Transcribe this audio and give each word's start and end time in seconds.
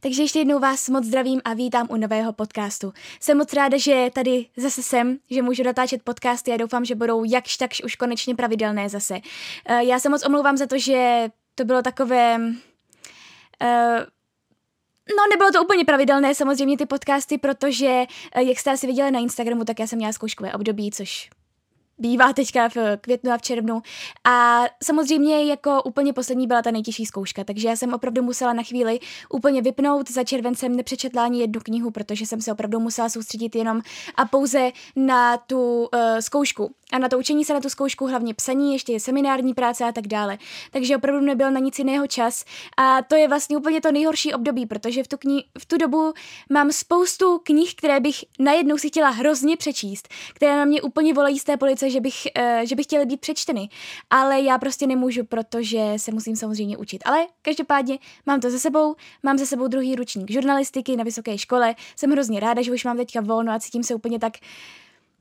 Takže 0.00 0.22
ještě 0.22 0.38
jednou 0.38 0.58
vás 0.58 0.88
moc 0.88 1.04
zdravím 1.04 1.40
a 1.44 1.54
vítám 1.54 1.86
u 1.90 1.96
nového 1.96 2.32
podcastu. 2.32 2.92
Jsem 3.20 3.38
moc 3.38 3.52
ráda, 3.52 3.78
že 3.78 4.10
tady 4.12 4.46
zase 4.56 4.82
jsem, 4.82 5.18
že 5.30 5.42
můžu 5.42 5.62
natáčet 5.62 6.02
podcasty 6.02 6.52
a 6.52 6.56
doufám, 6.56 6.84
že 6.84 6.94
budou 6.94 7.24
jakž 7.24 7.56
takž 7.56 7.82
už 7.84 7.96
konečně 7.96 8.34
pravidelné 8.34 8.88
zase. 8.88 9.20
Eh, 9.66 9.84
já 9.84 9.98
se 9.98 10.08
moc 10.08 10.26
omlouvám 10.26 10.56
za 10.56 10.66
to, 10.66 10.78
že 10.78 11.28
to 11.54 11.64
bylo 11.64 11.82
takové... 11.82 12.38
Uh, 13.62 14.04
No, 15.08 15.22
nebylo 15.30 15.52
to 15.52 15.64
úplně 15.64 15.84
pravidelné, 15.84 16.34
samozřejmě 16.34 16.76
ty 16.78 16.86
podcasty, 16.86 17.38
protože, 17.38 18.04
eh, 18.34 18.42
jak 18.42 18.58
jste 18.58 18.70
asi 18.70 18.86
viděli 18.86 19.10
na 19.10 19.20
Instagramu, 19.20 19.64
tak 19.64 19.80
já 19.80 19.86
jsem 19.86 19.96
měla 19.96 20.12
zkouškové 20.12 20.52
období, 20.52 20.90
což 20.90 21.30
bývá 22.02 22.32
teďka 22.32 22.68
v 22.68 22.76
květnu 23.00 23.32
a 23.32 23.38
v 23.38 23.42
červnu. 23.42 23.82
A 24.24 24.64
samozřejmě 24.82 25.44
jako 25.44 25.82
úplně 25.82 26.12
poslední 26.12 26.46
byla 26.46 26.62
ta 26.62 26.70
nejtěžší 26.70 27.06
zkouška, 27.06 27.44
takže 27.44 27.68
já 27.68 27.76
jsem 27.76 27.94
opravdu 27.94 28.22
musela 28.22 28.52
na 28.52 28.62
chvíli 28.62 29.00
úplně 29.30 29.62
vypnout. 29.62 30.10
Za 30.10 30.24
červen 30.24 30.54
jsem 30.54 30.76
nepřečetla 30.76 31.24
ani 31.24 31.40
jednu 31.40 31.60
knihu, 31.60 31.90
protože 31.90 32.26
jsem 32.26 32.40
se 32.40 32.52
opravdu 32.52 32.80
musela 32.80 33.08
soustředit 33.08 33.54
jenom 33.56 33.82
a 34.14 34.24
pouze 34.24 34.70
na 34.96 35.36
tu 35.36 35.80
uh, 35.82 35.88
zkoušku 36.20 36.70
a 36.92 36.98
na 36.98 37.08
to 37.08 37.18
učení 37.18 37.44
se 37.44 37.54
na 37.54 37.60
tu 37.60 37.68
zkoušku, 37.68 38.06
hlavně 38.06 38.34
psaní, 38.34 38.72
ještě 38.72 38.92
je 38.92 39.00
seminární 39.00 39.54
práce 39.54 39.84
a 39.84 39.92
tak 39.92 40.06
dále. 40.06 40.38
Takže 40.70 40.96
opravdu 40.96 41.20
nebyl 41.20 41.50
na 41.50 41.60
nic 41.60 41.78
jiného 41.78 42.06
čas 42.06 42.44
a 42.76 43.02
to 43.02 43.16
je 43.16 43.28
vlastně 43.28 43.56
úplně 43.56 43.80
to 43.80 43.92
nejhorší 43.92 44.34
období, 44.34 44.66
protože 44.66 45.02
v 45.02 45.08
tu, 45.08 45.16
kni- 45.16 45.44
v 45.58 45.66
tu 45.66 45.76
dobu 45.76 46.12
mám 46.50 46.72
spoustu 46.72 47.38
knih, 47.38 47.74
které 47.74 48.00
bych 48.00 48.24
najednou 48.38 48.78
si 48.78 48.88
chtěla 48.88 49.08
hrozně 49.08 49.56
přečíst, 49.56 50.08
které 50.34 50.56
na 50.56 50.64
mě 50.64 50.82
úplně 50.82 51.14
volají 51.14 51.38
z 51.38 51.44
té 51.44 51.56
police, 51.56 51.90
že 51.92 52.00
bych, 52.00 52.14
uh, 52.38 52.60
že 52.64 52.76
bych 52.76 52.86
chtěla 52.86 53.04
být 53.04 53.20
přečteny, 53.20 53.68
ale 54.10 54.40
já 54.40 54.58
prostě 54.58 54.86
nemůžu, 54.86 55.24
protože 55.24 55.78
se 55.96 56.12
musím 56.12 56.36
samozřejmě 56.36 56.76
učit. 56.76 57.02
Ale 57.04 57.26
každopádně 57.42 57.98
mám 58.26 58.40
to 58.40 58.50
za 58.50 58.58
sebou, 58.58 58.94
mám 59.22 59.38
za 59.38 59.46
sebou 59.46 59.68
druhý 59.68 59.96
ručník 59.96 60.30
žurnalistiky 60.30 60.96
na 60.96 61.04
vysoké 61.04 61.38
škole, 61.38 61.74
jsem 61.96 62.10
hrozně 62.10 62.40
ráda, 62.40 62.62
že 62.62 62.72
už 62.72 62.84
mám 62.84 62.96
teďka 62.96 63.20
volno 63.20 63.52
a 63.52 63.60
cítím 63.60 63.82
se 63.82 63.94
úplně 63.94 64.18
tak 64.18 64.32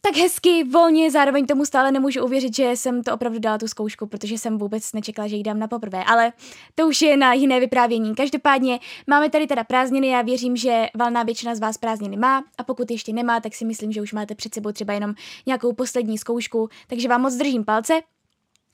tak 0.02 0.16
hezky, 0.16 0.64
volně, 0.64 1.12
zároveň 1.12 1.46
tomu 1.46 1.66
stále 1.66 1.92
nemůžu 1.92 2.26
uvěřit, 2.26 2.56
že 2.56 2.72
jsem 2.72 3.04
to 3.04 3.14
opravdu 3.14 3.40
dala 3.40 3.58
tu 3.58 3.68
zkoušku, 3.68 4.08
protože 4.08 4.38
jsem 4.38 4.58
vůbec 4.58 4.94
nečekala, 4.94 5.28
že 5.28 5.36
ji 5.36 5.44
dám 5.44 5.60
na 5.60 5.68
poprvé, 5.68 6.04
ale 6.04 6.34
to 6.76 6.88
už 6.88 7.02
je 7.02 7.18
na 7.18 7.34
jiné 7.34 7.60
vyprávění. 7.60 8.16
Každopádně 8.16 8.80
máme 9.08 9.30
tady 9.30 9.48
teda 9.48 9.64
prázdniny, 9.64 10.08
já 10.08 10.22
věřím, 10.22 10.56
že 10.56 10.86
valná 10.96 11.24
většina 11.24 11.56
z 11.56 11.60
vás 11.60 11.78
prázdniny 11.78 12.18
má 12.18 12.44
a 12.58 12.64
pokud 12.64 12.92
ještě 12.92 13.14
nemá, 13.14 13.40
tak 13.40 13.56
si 13.56 13.66
myslím, 13.66 13.92
že 13.92 14.02
už 14.02 14.14
máte 14.14 14.36
před 14.36 14.54
sebou 14.54 14.72
třeba 14.72 14.94
jenom 14.94 15.14
nějakou 15.46 15.74
poslední 15.74 16.18
zkoušku, 16.18 16.70
takže 16.88 17.08
vám 17.08 17.22
moc 17.22 17.36
držím 17.36 17.66
palce. 17.66 18.02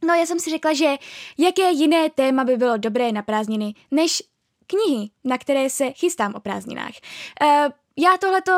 No 0.07 0.13
já 0.13 0.25
jsem 0.25 0.39
si 0.39 0.49
řekla, 0.49 0.73
že 0.73 0.95
jaké 1.37 1.71
jiné 1.71 2.09
téma 2.09 2.43
by 2.43 2.57
bylo 2.57 2.77
dobré 2.77 3.11
na 3.11 3.21
prázdniny, 3.21 3.73
než 3.91 4.23
knihy, 4.67 5.09
na 5.23 5.37
které 5.37 5.69
se 5.69 5.91
chystám 5.91 6.33
o 6.35 6.39
prázdninách. 6.39 6.91
Uh, 7.41 7.47
já 7.97 8.17
tohleto 8.17 8.51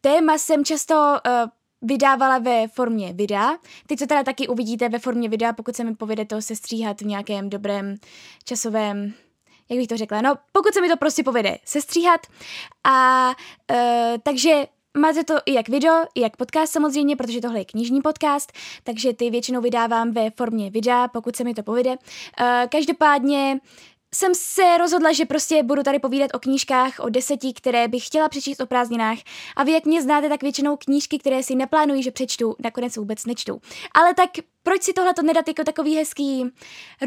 téma 0.00 0.38
jsem 0.38 0.64
často 0.64 0.94
uh, 0.94 1.50
vydávala 1.84 2.38
ve 2.38 2.68
formě 2.68 3.12
videa. 3.12 3.56
Teď 3.86 3.98
to 3.98 4.06
teda 4.06 4.22
taky 4.22 4.48
uvidíte 4.48 4.88
ve 4.88 4.98
formě 4.98 5.28
videa, 5.28 5.52
pokud 5.52 5.76
se 5.76 5.84
mi 5.84 5.94
povede 5.94 6.24
to 6.24 6.42
sestříhat 6.42 7.00
v 7.00 7.06
nějakém 7.06 7.50
dobrém 7.50 7.94
časovém 8.44 9.14
jak 9.68 9.78
bych 9.78 9.88
to 9.88 9.96
řekla, 9.96 10.20
no 10.20 10.34
pokud 10.52 10.74
se 10.74 10.80
mi 10.80 10.88
to 10.88 10.96
prostě 10.96 11.22
povede 11.22 11.58
sestříhat 11.64 12.20
a 12.84 13.28
uh, 13.70 13.76
takže 14.22 14.66
Máte 14.98 15.24
to 15.24 15.34
i 15.46 15.54
jak 15.54 15.68
video, 15.68 16.04
i 16.14 16.20
jak 16.20 16.36
podcast 16.36 16.72
samozřejmě, 16.72 17.16
protože 17.16 17.40
tohle 17.40 17.58
je 17.58 17.64
knižní 17.64 18.02
podcast, 18.02 18.52
takže 18.84 19.12
ty 19.12 19.30
většinou 19.30 19.60
vydávám 19.60 20.12
ve 20.12 20.30
formě 20.30 20.70
videa, 20.70 21.08
pokud 21.08 21.36
se 21.36 21.44
mi 21.44 21.54
to 21.54 21.62
povede. 21.62 21.90
Uh, 21.90 21.96
každopádně 22.68 23.60
jsem 24.14 24.34
se 24.34 24.78
rozhodla, 24.78 25.12
že 25.12 25.24
prostě 25.24 25.62
budu 25.62 25.82
tady 25.82 25.98
povídat 25.98 26.30
o 26.34 26.38
knížkách, 26.38 27.00
o 27.00 27.08
deseti, 27.08 27.52
které 27.52 27.88
bych 27.88 28.06
chtěla 28.06 28.28
přečíst 28.28 28.60
o 28.60 28.66
prázdninách. 28.66 29.18
A 29.56 29.64
vy, 29.64 29.72
jak 29.72 29.84
mě 29.84 30.02
znáte, 30.02 30.28
tak 30.28 30.42
většinou 30.42 30.76
knížky, 30.76 31.18
které 31.18 31.42
si 31.42 31.54
neplánuji, 31.54 32.02
že 32.02 32.10
přečtu, 32.10 32.56
nakonec 32.58 32.96
vůbec 32.96 33.26
nečtu. 33.26 33.60
Ale 33.94 34.14
tak 34.14 34.30
proč 34.62 34.82
si 34.82 34.92
tohle 34.92 35.14
to 35.14 35.22
nedat 35.22 35.48
jako 35.48 35.64
takový 35.64 35.96
hezký 35.96 36.44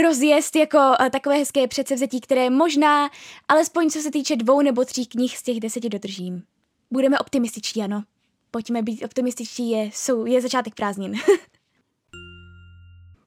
rozjezd, 0.03 0.56
jako 0.56 0.78
uh, 0.78 1.09
takové 1.09 1.38
hezké 1.38 1.68
předsevzetí, 1.68 2.22
které 2.22 2.50
možná, 2.50 3.09
alespoň 3.47 3.89
co 3.89 4.01
se 4.01 4.12
týče 4.12 4.35
dvou 4.35 4.62
nebo 4.62 4.85
tří 4.85 5.06
knih 5.06 5.38
z 5.38 5.44
těch 5.44 5.59
deseti 5.59 5.89
dodržím. 5.89 6.44
Budeme 6.91 7.19
optimističtí, 7.19 7.81
ano. 7.81 8.03
Pojďme 8.51 8.81
být 8.81 9.03
optimističtí, 9.03 9.69
je, 9.69 9.89
jsou, 9.94 10.25
je 10.25 10.41
začátek 10.41 10.75
prázdnin. 10.75 11.16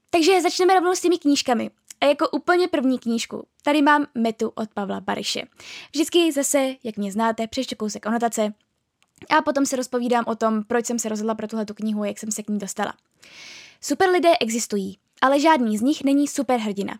Takže 0.09 0.41
začneme 0.41 0.73
rovnou 0.73 0.95
s 0.95 1.01
těmi 1.01 1.17
knížkami. 1.17 1.71
A 2.01 2.05
jako 2.05 2.29
úplně 2.29 2.67
první 2.67 2.99
knížku 2.99 3.47
tady 3.63 3.81
mám 3.81 4.05
Metu 4.15 4.51
od 4.55 4.69
Pavla 4.73 5.01
Bariše. 5.01 5.41
Vždycky 5.93 6.31
zase, 6.31 6.75
jak 6.83 6.97
mě 6.97 7.11
znáte, 7.11 7.47
přečtu 7.47 7.75
kousek 7.75 8.07
anotace 8.07 8.53
a 9.37 9.41
potom 9.41 9.65
se 9.65 9.75
rozpovídám 9.75 10.23
o 10.27 10.35
tom, 10.35 10.63
proč 10.63 10.85
jsem 10.85 10.99
se 10.99 11.09
rozhodla 11.09 11.35
pro 11.35 11.47
tuhle 11.47 11.65
knihu 11.65 12.01
a 12.01 12.07
jak 12.07 12.19
jsem 12.19 12.31
se 12.31 12.43
k 12.43 12.49
ní 12.49 12.59
dostala. 12.59 12.93
Super 13.81 14.09
lidé 14.09 14.29
existují, 14.39 14.97
ale 15.21 15.39
žádný 15.39 15.77
z 15.77 15.81
nich 15.81 16.03
není 16.03 16.27
superhrdina. 16.27 16.93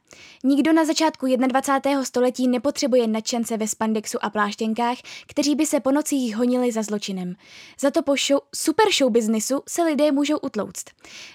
Nikdo 0.43 0.73
na 0.73 0.85
začátku 0.85 1.25
21. 1.47 2.03
století 2.03 2.47
nepotřebuje 2.47 3.07
nadšence 3.07 3.57
ve 3.57 3.67
spandexu 3.67 4.17
a 4.21 4.29
pláštěnkách, 4.29 4.97
kteří 5.27 5.55
by 5.55 5.65
se 5.65 5.79
po 5.79 5.91
nocích 5.91 6.35
honili 6.35 6.71
za 6.71 6.83
zločinem. 6.83 7.35
Za 7.79 7.91
to 7.91 8.01
po 8.01 8.15
show, 8.27 8.39
super 8.55 8.85
show 8.97 9.11
businessu 9.11 9.61
se 9.69 9.83
lidé 9.83 10.11
můžou 10.11 10.37
utlouct. 10.37 10.85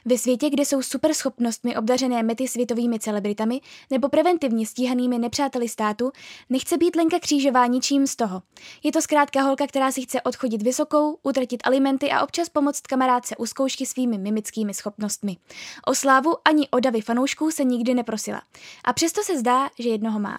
Ve 0.04 0.18
světě, 0.18 0.50
kde 0.50 0.64
jsou 0.64 0.82
super 0.82 1.14
schopnostmi 1.14 1.76
obdařené 1.76 2.22
mety 2.22 2.48
světovými 2.48 2.98
celebritami 2.98 3.60
nebo 3.90 4.08
preventivně 4.08 4.66
stíhanými 4.66 5.18
nepřáteli 5.18 5.68
státu, 5.68 6.12
nechce 6.50 6.76
být 6.76 6.96
Lenka 6.96 7.18
Křížová 7.18 7.66
ničím 7.66 8.06
z 8.06 8.16
toho. 8.16 8.42
Je 8.82 8.92
to 8.92 9.02
zkrátka 9.02 9.42
holka, 9.42 9.66
která 9.66 9.92
si 9.92 10.02
chce 10.02 10.22
odchodit 10.22 10.62
vysokou, 10.62 11.18
utratit 11.22 11.62
alimenty 11.64 12.10
a 12.10 12.22
občas 12.22 12.48
pomoct 12.48 12.80
kamarádce 12.80 13.36
u 13.36 13.46
zkoušky 13.46 13.86
svými 13.86 14.18
mimickými 14.18 14.74
schopnostmi. 14.74 15.36
O 15.86 15.94
slávu 15.94 16.34
ani 16.44 16.68
davy 16.80 17.00
fanoušků 17.00 17.50
se 17.50 17.64
nikdy 17.64 17.94
neprosila. 17.94 18.42
A 18.84 18.92
přesto 18.92 19.22
se 19.22 19.38
zdá, 19.38 19.70
že 19.78 19.88
jednoho 19.88 20.18
má. 20.18 20.38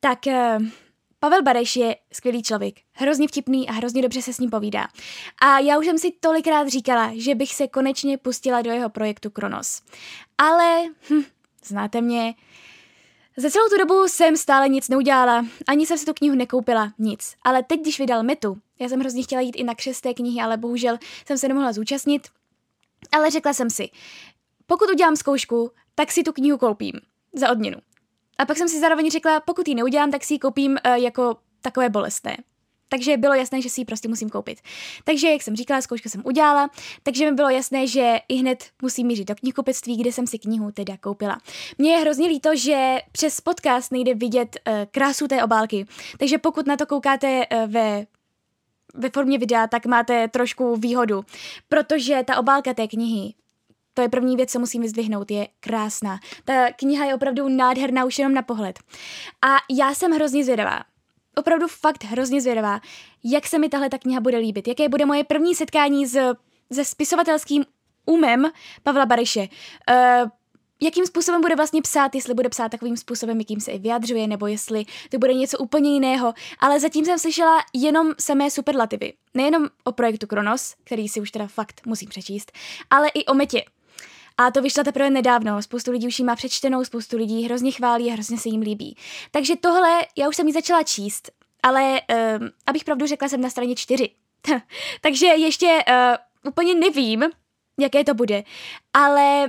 Tak 0.00 0.18
uh, 0.26 0.66
Pavel 1.18 1.42
Bareš 1.42 1.76
je 1.76 1.96
skvělý 2.12 2.42
člověk, 2.42 2.74
hrozně 2.92 3.28
vtipný 3.28 3.68
a 3.68 3.72
hrozně 3.72 4.02
dobře 4.02 4.22
se 4.22 4.32
s 4.32 4.38
ním 4.38 4.50
povídá. 4.50 4.88
A 5.42 5.58
já 5.58 5.78
už 5.78 5.86
jsem 5.86 5.98
si 5.98 6.10
tolikrát 6.20 6.68
říkala, 6.68 7.12
že 7.14 7.34
bych 7.34 7.54
se 7.54 7.68
konečně 7.68 8.18
pustila 8.18 8.62
do 8.62 8.70
jeho 8.70 8.90
projektu 8.90 9.30
Kronos. 9.30 9.82
Ale, 10.38 10.84
hm, 11.10 11.24
znáte 11.64 12.00
mě, 12.00 12.34
za 13.36 13.50
celou 13.50 13.68
tu 13.68 13.78
dobu 13.78 14.08
jsem 14.08 14.36
stále 14.36 14.68
nic 14.68 14.88
neudělala, 14.88 15.46
ani 15.68 15.86
jsem 15.86 15.98
si 15.98 16.06
tu 16.06 16.14
knihu 16.14 16.36
nekoupila, 16.36 16.92
nic. 16.98 17.34
Ale 17.42 17.62
teď, 17.62 17.80
když 17.80 17.98
vydal 17.98 18.22
Metu, 18.22 18.58
já 18.78 18.88
jsem 18.88 19.00
hrozně 19.00 19.22
chtěla 19.22 19.40
jít 19.40 19.56
i 19.56 19.64
na 19.64 19.74
křesté 19.74 20.14
knihy, 20.14 20.40
ale 20.40 20.56
bohužel 20.56 20.98
jsem 21.26 21.38
se 21.38 21.48
nemohla 21.48 21.72
zúčastnit. 21.72 22.28
Ale 23.12 23.30
řekla 23.30 23.52
jsem 23.52 23.70
si, 23.70 23.88
pokud 24.66 24.90
udělám 24.90 25.16
zkoušku, 25.16 25.70
tak 25.94 26.12
si 26.12 26.22
tu 26.22 26.32
knihu 26.32 26.58
koupím 26.58 26.92
za 27.32 27.50
odměnu. 27.50 27.78
A 28.38 28.46
pak 28.46 28.56
jsem 28.56 28.68
si 28.68 28.80
zároveň 28.80 29.10
řekla, 29.10 29.40
pokud 29.40 29.68
ji 29.68 29.74
neudělám, 29.74 30.10
tak 30.10 30.24
si 30.24 30.34
ji 30.34 30.38
koupím 30.38 30.70
uh, 30.86 30.94
jako 30.94 31.36
takové 31.62 31.88
bolestné. 31.88 32.36
Takže 32.88 33.16
bylo 33.16 33.34
jasné, 33.34 33.62
že 33.62 33.70
si 33.70 33.80
ji 33.80 33.84
prostě 33.84 34.08
musím 34.08 34.30
koupit. 34.30 34.60
Takže, 35.04 35.30
jak 35.30 35.42
jsem 35.42 35.56
říkala, 35.56 35.80
zkoušku 35.80 36.08
jsem 36.08 36.22
udělala, 36.24 36.70
takže 37.02 37.24
mi 37.24 37.32
bylo 37.32 37.48
jasné, 37.48 37.86
že 37.86 38.18
i 38.28 38.34
hned 38.34 38.64
musím 38.82 39.06
mířit 39.06 39.28
do 39.28 39.34
knihkupectví, 39.34 39.96
kde 39.96 40.12
jsem 40.12 40.26
si 40.26 40.38
knihu 40.38 40.70
teda 40.72 40.96
koupila. 40.96 41.40
Mně 41.78 41.92
je 41.92 41.98
hrozně 41.98 42.28
líto, 42.28 42.56
že 42.56 42.98
přes 43.12 43.40
podcast 43.40 43.92
nejde 43.92 44.14
vidět 44.14 44.56
uh, 44.68 44.74
krásu 44.90 45.28
té 45.28 45.44
obálky, 45.44 45.86
takže 46.18 46.38
pokud 46.38 46.66
na 46.66 46.76
to 46.76 46.86
koukáte 46.86 47.46
uh, 47.46 47.72
ve 47.72 48.06
ve 48.96 49.10
formě 49.10 49.38
videa, 49.38 49.66
tak 49.66 49.86
máte 49.86 50.28
trošku 50.28 50.76
výhodu, 50.76 51.24
protože 51.68 52.22
ta 52.26 52.38
obálka 52.38 52.74
té 52.74 52.88
knihy 52.88 53.34
to 53.94 54.02
je 54.02 54.08
první 54.08 54.36
věc, 54.36 54.52
co 54.52 54.58
musím 54.58 54.82
vyzdvihnout, 54.82 55.30
je 55.30 55.48
krásná. 55.60 56.18
Ta 56.44 56.72
kniha 56.72 57.04
je 57.04 57.14
opravdu 57.14 57.48
nádherná 57.48 58.04
už 58.04 58.18
jenom 58.18 58.34
na 58.34 58.42
pohled. 58.42 58.78
A 59.46 59.56
já 59.70 59.94
jsem 59.94 60.12
hrozně 60.12 60.44
zvědavá, 60.44 60.80
opravdu 61.36 61.68
fakt 61.68 62.04
hrozně 62.04 62.40
zvědavá, 62.40 62.80
jak 63.24 63.46
se 63.46 63.58
mi 63.58 63.68
tahle 63.68 63.90
ta 63.90 63.98
kniha 63.98 64.20
bude 64.20 64.38
líbit, 64.38 64.68
jaké 64.68 64.88
bude 64.88 65.06
moje 65.06 65.24
první 65.24 65.54
setkání 65.54 66.06
s, 66.06 66.34
se 66.72 66.84
spisovatelským 66.84 67.64
umem 68.06 68.50
Pavla 68.82 69.06
Bariše. 69.06 69.40
Uh, 69.40 70.30
jakým 70.82 71.06
způsobem 71.06 71.40
bude 71.40 71.56
vlastně 71.56 71.82
psát, 71.82 72.14
jestli 72.14 72.34
bude 72.34 72.48
psát 72.48 72.68
takovým 72.68 72.96
způsobem, 72.96 73.38
jakým 73.38 73.60
se 73.60 73.72
i 73.72 73.78
vyjadřuje, 73.78 74.26
nebo 74.26 74.46
jestli 74.46 74.84
to 75.10 75.18
bude 75.18 75.34
něco 75.34 75.58
úplně 75.58 75.92
jiného, 75.92 76.34
ale 76.58 76.80
zatím 76.80 77.04
jsem 77.04 77.18
slyšela 77.18 77.58
jenom 77.72 78.12
samé 78.20 78.50
superlativy. 78.50 79.12
Nejenom 79.34 79.68
o 79.84 79.92
projektu 79.92 80.26
Kronos, 80.26 80.74
který 80.84 81.08
si 81.08 81.20
už 81.20 81.30
teda 81.30 81.46
fakt 81.46 81.80
musím 81.86 82.08
přečíst, 82.08 82.52
ale 82.90 83.08
i 83.08 83.24
o 83.24 83.34
Metě. 83.34 83.64
A 84.38 84.50
to 84.50 84.62
vyšlo 84.62 84.84
teprve 84.84 85.10
nedávno. 85.10 85.62
Spoustu 85.62 85.90
lidí 85.90 86.06
už 86.06 86.18
ji 86.18 86.24
má 86.24 86.36
přečtenou, 86.36 86.84
spoustu 86.84 87.16
lidí 87.16 87.44
hrozně 87.44 87.70
chválí 87.70 88.10
a 88.10 88.12
hrozně 88.12 88.38
se 88.38 88.48
jim 88.48 88.60
líbí. 88.60 88.96
Takže 89.30 89.56
tohle, 89.56 90.06
já 90.16 90.28
už 90.28 90.36
jsem 90.36 90.46
ji 90.46 90.52
začala 90.52 90.82
číst, 90.82 91.30
ale 91.62 92.00
um, 92.40 92.50
abych 92.66 92.84
pravdu 92.84 93.06
řekla, 93.06 93.28
jsem 93.28 93.40
na 93.40 93.50
straně 93.50 93.74
čtyři. 93.76 94.10
Takže 95.00 95.26
ještě 95.26 95.66
uh, 95.88 96.50
úplně 96.50 96.74
nevím, 96.74 97.24
jaké 97.80 98.04
to 98.04 98.14
bude. 98.14 98.44
Ale 98.92 99.46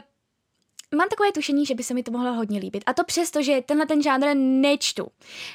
mám 0.96 1.10
takové 1.10 1.32
tušení, 1.32 1.66
že 1.66 1.76
by 1.76 1.84
se 1.84 1.94
mi 1.94 2.04
to 2.04 2.12
mohlo 2.12 2.34
hodně 2.34 2.60
líbit. 2.60 2.84
A 2.86 2.94
to 2.94 3.04
přesto, 3.04 3.42
že 3.42 3.62
tenhle 3.66 3.86
ten 3.86 4.02
žánr 4.02 4.28
nečtu. 4.36 5.08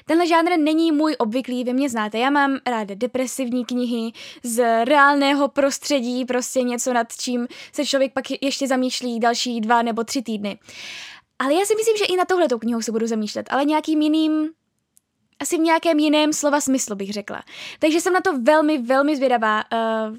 Tenhle 0.06 0.26
žánr 0.26 0.50
není 0.58 0.92
můj 0.92 1.16
obvyklý, 1.18 1.64
vy 1.64 1.72
mě 1.72 1.90
znáte. 1.90 2.18
Já 2.18 2.30
mám 2.30 2.58
ráda 2.66 2.94
depresivní 2.94 3.64
knihy 3.64 4.12
z 4.42 4.84
reálného 4.84 5.48
prostředí, 5.48 6.24
prostě 6.24 6.62
něco 6.62 6.92
nad 6.92 7.12
čím 7.20 7.48
se 7.72 7.86
člověk 7.86 8.12
pak 8.12 8.24
ještě 8.42 8.66
zamýšlí 8.66 9.20
další 9.20 9.60
dva 9.60 9.82
nebo 9.82 10.04
tři 10.04 10.22
týdny. 10.22 10.58
Ale 11.38 11.54
já 11.54 11.64
si 11.64 11.74
myslím, 11.74 11.96
že 11.96 12.04
i 12.04 12.16
na 12.16 12.24
tohletou 12.24 12.58
knihu 12.58 12.82
se 12.82 12.92
budu 12.92 13.06
zamýšlet, 13.06 13.46
ale 13.50 13.64
nějakým 13.64 14.02
jiným 14.02 14.50
asi 15.40 15.56
v 15.56 15.60
nějakém 15.60 15.98
jiném 15.98 16.32
slova 16.32 16.60
smyslu 16.60 16.96
bych 16.96 17.12
řekla. 17.12 17.42
Takže 17.78 18.00
jsem 18.00 18.12
na 18.12 18.20
to 18.20 18.38
velmi, 18.38 18.78
velmi 18.78 19.16
zvědavá. 19.16 19.64
Uh, 19.72 20.16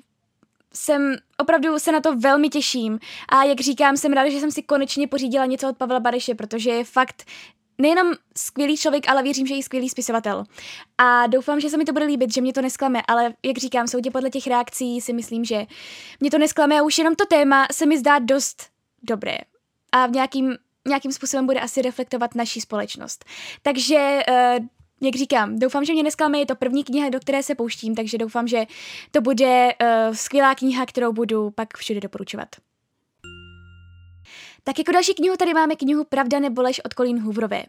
jsem 0.74 1.16
opravdu 1.38 1.80
se 1.80 1.92
na 1.92 2.02
to 2.02 2.16
velmi 2.16 2.50
těším 2.50 3.00
a 3.30 3.44
jak 3.44 3.60
říkám, 3.60 3.98
jsem 3.98 4.14
ráda, 4.14 4.30
že 4.30 4.40
jsem 4.40 4.52
si 4.52 4.64
konečně 4.64 5.08
pořídila 5.08 5.46
něco 5.46 5.70
od 5.70 5.78
Pavla 5.78 6.00
Bareše, 6.00 6.36
protože 6.36 6.70
je 6.70 6.84
fakt 6.84 7.24
nejenom 7.82 8.14
skvělý 8.38 8.78
člověk, 8.78 9.10
ale 9.10 9.24
věřím, 9.24 9.48
že 9.48 9.56
i 9.56 9.64
skvělý 9.64 9.90
spisovatel. 9.90 10.44
A 10.98 11.28
doufám, 11.28 11.60
že 11.60 11.70
se 11.70 11.78
mi 11.78 11.86
to 11.86 11.94
bude 11.94 12.06
líbit, 12.06 12.34
že 12.34 12.42
mě 12.42 12.54
to 12.54 12.62
nesklame, 12.62 13.02
ale 13.08 13.34
jak 13.46 13.58
říkám, 13.58 13.88
soudě 13.88 14.12
podle 14.12 14.30
těch 14.30 14.48
reakcí 14.48 15.02
si 15.02 15.14
myslím, 15.14 15.46
že 15.46 15.66
mě 16.20 16.32
to 16.32 16.38
nesklame 16.38 16.80
a 16.80 16.84
už 16.84 16.98
jenom 16.98 17.16
to 17.16 17.26
téma 17.26 17.68
se 17.72 17.86
mi 17.86 18.00
zdá 18.00 18.20
dost 18.20 18.70
dobré. 19.04 19.38
A 19.92 20.08
v 20.08 20.12
nějakým, 20.12 20.58
nějakým 20.88 21.12
způsobem 21.12 21.46
bude 21.46 21.60
asi 21.60 21.82
reflektovat 21.82 22.36
naší 22.36 22.62
společnost. 22.62 23.26
Takže 23.62 24.20
uh, 24.30 24.66
jak 25.02 25.16
říkám, 25.16 25.60
doufám, 25.60 25.86
že 25.86 25.94
mě 25.94 26.04
nesklame, 26.04 26.40
je 26.40 26.46
to 26.46 26.56
první 26.56 26.84
kniha, 26.84 27.10
do 27.10 27.20
které 27.20 27.44
se 27.44 27.56
pouštím, 27.56 27.96
takže 27.96 28.18
doufám, 28.18 28.48
že 28.48 28.66
to 29.12 29.22
bude 29.22 29.70
uh, 29.82 30.16
skvělá 30.16 30.56
kniha, 30.56 30.86
kterou 30.86 31.14
budu 31.14 31.50
pak 31.50 31.78
všude 31.78 32.00
doporučovat. 32.00 32.48
Tak 34.64 34.80
jako 34.80 34.92
další 34.92 35.14
knihu 35.14 35.38
tady 35.38 35.54
máme 35.54 35.76
knihu 35.76 36.04
Pravda 36.04 36.40
nebo 36.40 36.62
lež 36.62 36.82
od 36.86 36.94
Colleen 36.94 37.20
Hooverové. 37.20 37.64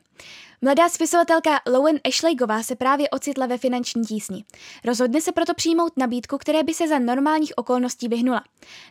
Mladá 0.62 0.88
spisovatelka 0.88 1.60
Lowen 1.66 2.00
Ashleygová 2.08 2.62
se 2.62 2.76
právě 2.76 3.10
ocitla 3.10 3.46
ve 3.46 3.58
finanční 3.58 4.04
tísni. 4.04 4.44
Rozhodne 4.84 5.20
se 5.20 5.32
proto 5.32 5.54
přijmout 5.54 5.96
nabídku, 5.96 6.38
které 6.38 6.62
by 6.62 6.74
se 6.74 6.88
za 6.88 6.98
normálních 6.98 7.52
okolností 7.56 8.08
vyhnula. 8.08 8.44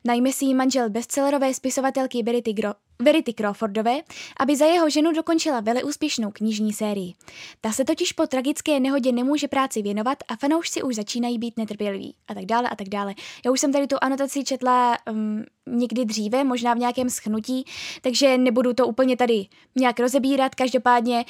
Najme 0.06 0.34
si 0.34 0.46
ji 0.46 0.54
manžel 0.54 0.90
bestsellerové 0.90 1.54
spisovatelky 1.54 2.24
Verity, 2.24 2.52
Gro- 2.52 2.74
Verity 3.02 3.34
Crawfordové, 3.34 4.02
aby 4.40 4.56
za 4.56 4.66
jeho 4.66 4.90
ženu 4.90 5.12
dokončila 5.12 5.60
veleúspěšnou 5.60 6.32
knižní 6.32 6.74
sérii. 6.74 7.14
Ta 7.62 7.72
se 7.72 7.86
totiž 7.86 8.12
po 8.12 8.28
tragické 8.28 8.80
nehodě 8.80 9.12
nemůže 9.12 9.48
práci 9.48 9.82
věnovat 9.82 10.18
a 10.28 10.36
fanoušci 10.36 10.84
už 10.84 10.96
začínají 10.96 11.38
být 11.38 11.58
netrpěliví 11.58 12.16
a 12.28 12.34
tak 12.34 12.46
dále 12.46 12.70
a 12.70 12.76
tak 12.76 12.90
dále. 12.90 13.14
Já 13.46 13.52
už 13.52 13.60
jsem 13.60 13.74
tady 13.74 13.88
tu 13.88 13.96
anotaci 14.02 14.44
četla 14.44 14.98
um, 15.12 15.44
někdy 15.66 16.06
dříve, 16.06 16.44
možná 16.44 16.74
v 16.74 16.78
nějakém 16.78 17.10
schnutí, 17.10 17.66
takže 18.02 18.38
nebudu 18.38 18.74
to 18.74 18.88
úplně 18.88 19.18
tady 19.18 19.46
nějak 19.76 20.00
rozebírat. 20.00 20.56
Každopádně 20.56 21.26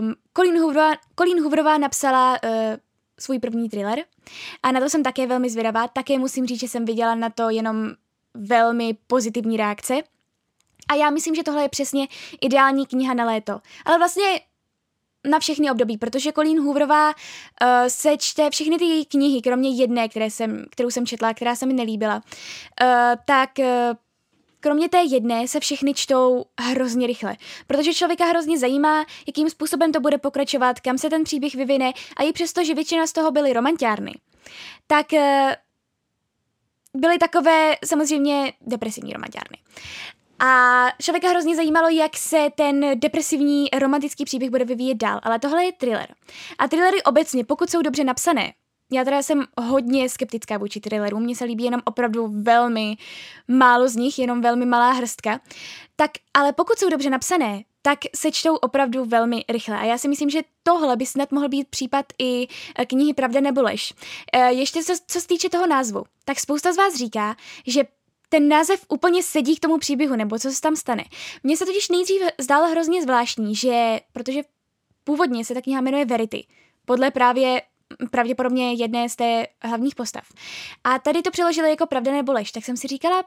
um, 0.00 0.14
Colleen, 0.36 0.60
Hooverová, 0.60 0.92
Colleen 1.18 1.42
Hooverová 1.42 1.78
napsala 1.78 2.38
uh, 2.44 2.50
svůj 3.20 3.38
první 3.38 3.68
thriller 3.68 4.04
a 4.62 4.72
na 4.72 4.80
to 4.80 4.88
jsem 4.88 5.02
také 5.02 5.26
velmi 5.26 5.50
zvědavá. 5.50 5.88
Také 5.88 6.18
musím 6.18 6.46
říct, 6.46 6.60
že 6.60 6.68
jsem 6.68 6.84
viděla 6.84 7.14
na 7.14 7.30
to 7.30 7.50
jenom 7.50 7.90
velmi 8.34 8.96
pozitivní 9.06 9.56
reakce. 9.56 9.94
A 10.88 10.94
já 10.94 11.10
myslím, 11.10 11.34
že 11.34 11.42
tohle 11.42 11.62
je 11.62 11.68
přesně 11.68 12.08
ideální 12.40 12.86
kniha 12.86 13.14
na 13.14 13.24
léto. 13.24 13.60
Ale 13.84 13.98
vlastně 13.98 14.40
na 15.26 15.38
všechny 15.38 15.70
období, 15.70 15.98
protože 15.98 16.32
Colleen 16.32 16.60
Hooverová 16.60 17.08
uh, 17.08 17.14
se 17.88 18.16
čte 18.16 18.50
všechny 18.50 18.78
ty 18.78 18.84
její 18.84 19.04
knihy, 19.04 19.42
kromě 19.42 19.70
jedné, 19.70 20.08
které 20.08 20.30
jsem, 20.30 20.64
kterou 20.70 20.90
jsem 20.90 21.06
četla, 21.06 21.34
která 21.34 21.56
se 21.56 21.66
mi 21.66 21.72
nelíbila, 21.72 22.16
uh, 22.16 22.88
tak 23.24 23.50
uh, 23.58 23.64
kromě 24.60 24.88
té 24.88 25.02
jedné 25.02 25.48
se 25.48 25.60
všechny 25.60 25.94
čtou 25.94 26.44
hrozně 26.60 27.06
rychle, 27.06 27.36
protože 27.66 27.94
člověka 27.94 28.24
hrozně 28.24 28.58
zajímá, 28.58 29.06
jakým 29.26 29.50
způsobem 29.50 29.92
to 29.92 30.00
bude 30.00 30.18
pokračovat, 30.18 30.80
kam 30.80 30.98
se 30.98 31.10
ten 31.10 31.24
příběh 31.24 31.54
vyvine 31.54 31.92
a 32.16 32.22
i 32.22 32.32
přesto, 32.32 32.64
že 32.64 32.74
většina 32.74 33.06
z 33.06 33.12
toho 33.12 33.30
byly 33.30 33.52
romantiárny, 33.52 34.12
tak 34.86 35.06
uh, 35.12 35.20
byly 36.94 37.18
takové 37.18 37.76
samozřejmě 37.84 38.52
depresivní 38.60 39.12
romantiárny. 39.12 39.58
A 40.38 40.84
člověka 41.02 41.28
hrozně 41.28 41.56
zajímalo, 41.56 41.88
jak 41.88 42.16
se 42.16 42.48
ten 42.54 43.00
depresivní 43.00 43.66
romantický 43.78 44.24
příběh 44.24 44.50
bude 44.50 44.64
vyvíjet 44.64 44.94
dál, 44.94 45.20
ale 45.22 45.38
tohle 45.38 45.64
je 45.64 45.72
thriller. 45.72 46.14
A 46.58 46.68
thrillery 46.68 47.02
obecně, 47.02 47.44
pokud 47.44 47.70
jsou 47.70 47.82
dobře 47.82 48.04
napsané, 48.04 48.52
já 48.92 49.04
teda 49.04 49.22
jsem 49.22 49.44
hodně 49.58 50.08
skeptická 50.08 50.58
vůči 50.58 50.80
thrillerům, 50.80 51.22
mně 51.22 51.36
se 51.36 51.44
líbí 51.44 51.64
jenom 51.64 51.80
opravdu 51.84 52.28
velmi 52.42 52.96
málo 53.48 53.88
z 53.88 53.96
nich, 53.96 54.18
jenom 54.18 54.40
velmi 54.40 54.66
malá 54.66 54.90
hrstka. 54.90 55.40
Tak, 55.96 56.10
ale 56.34 56.52
pokud 56.52 56.78
jsou 56.78 56.88
dobře 56.88 57.10
napsané, 57.10 57.62
tak 57.82 57.98
se 58.16 58.32
čtou 58.32 58.56
opravdu 58.56 59.04
velmi 59.04 59.44
rychle. 59.48 59.78
A 59.78 59.84
já 59.84 59.98
si 59.98 60.08
myslím, 60.08 60.30
že 60.30 60.40
tohle 60.62 60.96
by 60.96 61.06
snad 61.06 61.32
mohl 61.32 61.48
být 61.48 61.68
případ 61.68 62.06
i 62.18 62.48
eh, 62.78 62.86
knihy 62.86 63.14
Pravda 63.14 63.40
nebo 63.40 63.62
lež. 63.62 63.94
E, 64.32 64.52
ještě 64.52 64.82
co, 64.82 64.92
co 65.06 65.20
se 65.20 65.26
týče 65.26 65.48
toho 65.48 65.66
názvu, 65.66 66.04
tak 66.24 66.40
spousta 66.40 66.72
z 66.72 66.76
vás 66.76 66.94
říká, 66.94 67.36
že 67.66 67.84
ten 68.28 68.48
název 68.48 68.84
úplně 68.88 69.22
sedí 69.22 69.56
k 69.56 69.60
tomu 69.60 69.78
příběhu, 69.78 70.16
nebo 70.16 70.38
co 70.38 70.50
se 70.50 70.60
tam 70.60 70.76
stane. 70.76 71.04
Mně 71.42 71.56
se 71.56 71.66
totiž 71.66 71.88
nejdřív 71.88 72.22
zdálo 72.38 72.68
hrozně 72.68 73.02
zvláštní, 73.02 73.56
že, 73.56 74.00
protože 74.12 74.40
původně 75.04 75.44
se 75.44 75.54
ta 75.54 75.62
kniha 75.62 75.80
jmenuje 75.80 76.04
Verity, 76.04 76.46
podle 76.84 77.10
právě 77.10 77.62
pravděpodobně 78.10 78.72
jedné 78.72 79.08
z 79.08 79.16
té 79.16 79.46
hlavních 79.62 79.94
postav. 79.94 80.24
A 80.84 80.98
tady 80.98 81.22
to 81.22 81.30
přeložili 81.30 81.70
jako 81.70 81.86
pravda 81.86 82.12
nebo 82.12 82.32
lež, 82.32 82.52
tak 82.52 82.64
jsem 82.64 82.76
si 82.76 82.88
říkala, 82.88 83.24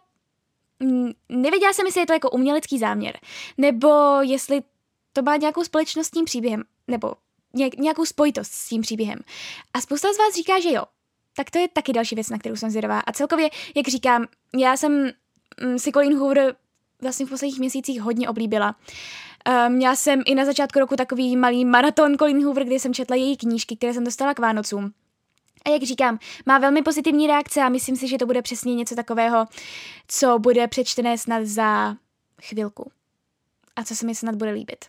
mm, 0.79 1.11
nevěděla 1.29 1.73
jsem, 1.73 1.85
jestli 1.85 2.01
je 2.01 2.07
to 2.07 2.13
jako 2.13 2.29
umělecký 2.29 2.79
záměr, 2.79 3.19
nebo 3.57 3.89
jestli 4.21 4.61
to 5.13 5.21
má 5.21 5.35
nějakou 5.35 5.63
společnost 5.63 6.07
s 6.07 6.11
tím 6.11 6.25
příběhem, 6.25 6.63
nebo 6.87 7.13
nějakou 7.77 8.05
spojitost 8.05 8.51
s 8.51 8.69
tím 8.69 8.81
příběhem. 8.81 9.19
A 9.73 9.81
spousta 9.81 10.13
z 10.13 10.17
vás 10.17 10.35
říká, 10.35 10.59
že 10.59 10.71
jo, 10.71 10.83
tak 11.35 11.51
to 11.51 11.59
je 11.59 11.67
taky 11.67 11.93
další 11.93 12.15
věc, 12.15 12.29
na 12.29 12.37
kterou 12.37 12.55
jsem 12.55 12.69
zvědavá. 12.69 12.99
A 12.99 13.11
celkově, 13.11 13.49
jak 13.75 13.87
říkám, 13.87 14.25
já 14.57 14.77
jsem 14.77 15.11
mm, 15.63 15.79
si 15.79 15.91
Colleen 15.91 16.17
Hoover 16.17 16.55
vlastně 17.01 17.25
v 17.25 17.29
posledních 17.29 17.59
měsících 17.59 18.01
hodně 18.01 18.29
oblíbila. 18.29 18.75
Uh, 19.47 19.69
měla 19.69 19.95
jsem 19.95 20.21
i 20.25 20.35
na 20.35 20.45
začátku 20.45 20.79
roku 20.79 20.95
takový 20.95 21.37
malý 21.37 21.65
maraton 21.65 22.17
Colleen 22.17 22.43
Hoover, 22.43 22.63
kde 22.63 22.75
jsem 22.75 22.93
četla 22.93 23.15
její 23.15 23.37
knížky, 23.37 23.75
které 23.75 23.93
jsem 23.93 24.03
dostala 24.03 24.33
k 24.33 24.39
Vánocům. 24.39 24.93
A 25.65 25.69
jak 25.69 25.83
říkám, 25.83 26.19
má 26.45 26.57
velmi 26.57 26.81
pozitivní 26.81 27.27
reakce 27.27 27.61
a 27.61 27.69
myslím 27.69 27.95
si, 27.95 28.07
že 28.07 28.17
to 28.17 28.25
bude 28.25 28.41
přesně 28.41 28.75
něco 28.75 28.95
takového, 28.95 29.45
co 30.07 30.39
bude 30.39 30.67
přečtené 30.67 31.17
snad 31.17 31.45
za 31.45 31.95
chvilku. 32.41 32.91
A 33.75 33.83
co 33.83 33.95
se 33.95 34.05
mi 34.05 34.15
snad 34.15 34.35
bude 34.35 34.51
líbit. 34.51 34.85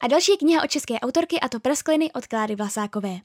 A 0.00 0.06
další 0.06 0.36
kniha 0.36 0.62
od 0.62 0.70
české 0.70 1.00
autorky 1.00 1.40
a 1.40 1.48
to 1.48 1.60
Praskliny 1.60 2.12
od 2.12 2.26
Kláry 2.26 2.56
Vlasákové. 2.56 3.20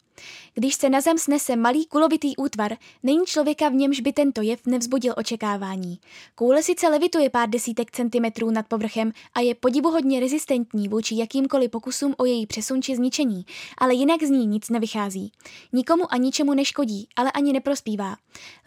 Když 0.53 0.75
se 0.75 0.89
na 0.89 1.01
zem 1.01 1.17
snese 1.17 1.55
malý 1.55 1.85
kulovitý 1.85 2.37
útvar, 2.37 2.77
není 3.03 3.25
člověka 3.25 3.69
v 3.69 3.73
němž 3.73 3.99
by 3.99 4.13
tento 4.13 4.41
jev 4.41 4.65
nevzbudil 4.65 5.13
očekávání. 5.17 5.99
Koule 6.35 6.63
sice 6.63 6.87
levituje 6.87 7.29
pár 7.29 7.49
desítek 7.49 7.91
centimetrů 7.91 8.51
nad 8.51 8.67
povrchem 8.67 9.11
a 9.33 9.39
je 9.39 9.55
podivuhodně 9.55 10.19
rezistentní 10.19 10.87
vůči 10.87 11.15
jakýmkoliv 11.17 11.71
pokusům 11.71 12.15
o 12.17 12.25
její 12.25 12.47
přesun 12.47 12.81
či 12.81 12.95
zničení, 12.95 13.45
ale 13.77 13.93
jinak 13.93 14.23
z 14.23 14.29
ní 14.29 14.45
nic 14.47 14.69
nevychází. 14.69 15.31
Nikomu 15.73 16.13
a 16.13 16.17
ničemu 16.17 16.53
neškodí, 16.53 17.07
ale 17.15 17.31
ani 17.31 17.53
neprospívá. 17.53 18.15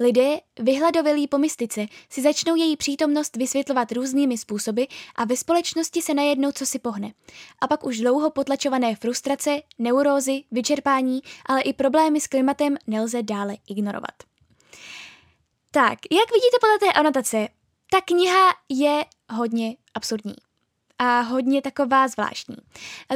Lidé, 0.01 0.41
vyhladovělí 0.59 1.29
po 1.29 1.39
mystice, 1.39 1.87
si 2.11 2.23
začnou 2.23 2.57
její 2.57 2.77
přítomnost 2.77 3.37
vysvětlovat 3.37 3.93
různými 3.93 4.39
způsoby 4.39 4.83
a 5.17 5.25
ve 5.25 5.37
společnosti 5.37 6.03
se 6.03 6.15
najednou 6.15 6.53
co 6.53 6.67
si 6.67 6.79
pohne. 6.79 7.13
A 7.61 7.67
pak 7.67 7.87
už 7.87 7.92
dlouho 8.01 8.31
potlačované 8.31 8.97
frustrace, 8.97 9.61
neurózy, 9.79 10.45
vyčerpání 10.51 11.21
ale 11.47 11.61
i 11.61 11.73
problémy 11.73 12.21
s 12.21 12.27
klimatem 12.27 12.77
nelze 12.87 13.23
dále 13.23 13.57
ignorovat. 13.69 14.15
Tak, 15.71 15.99
jak 16.11 16.33
vidíte 16.33 16.57
podle 16.61 16.79
té 16.79 16.93
anotace, 16.93 17.49
ta 17.91 18.01
kniha 18.01 18.49
je 18.69 19.05
hodně 19.31 19.77
absurdní 19.95 20.35
a 20.99 21.21
hodně 21.21 21.63
taková 21.63 22.09
zvláštní. 22.09 22.57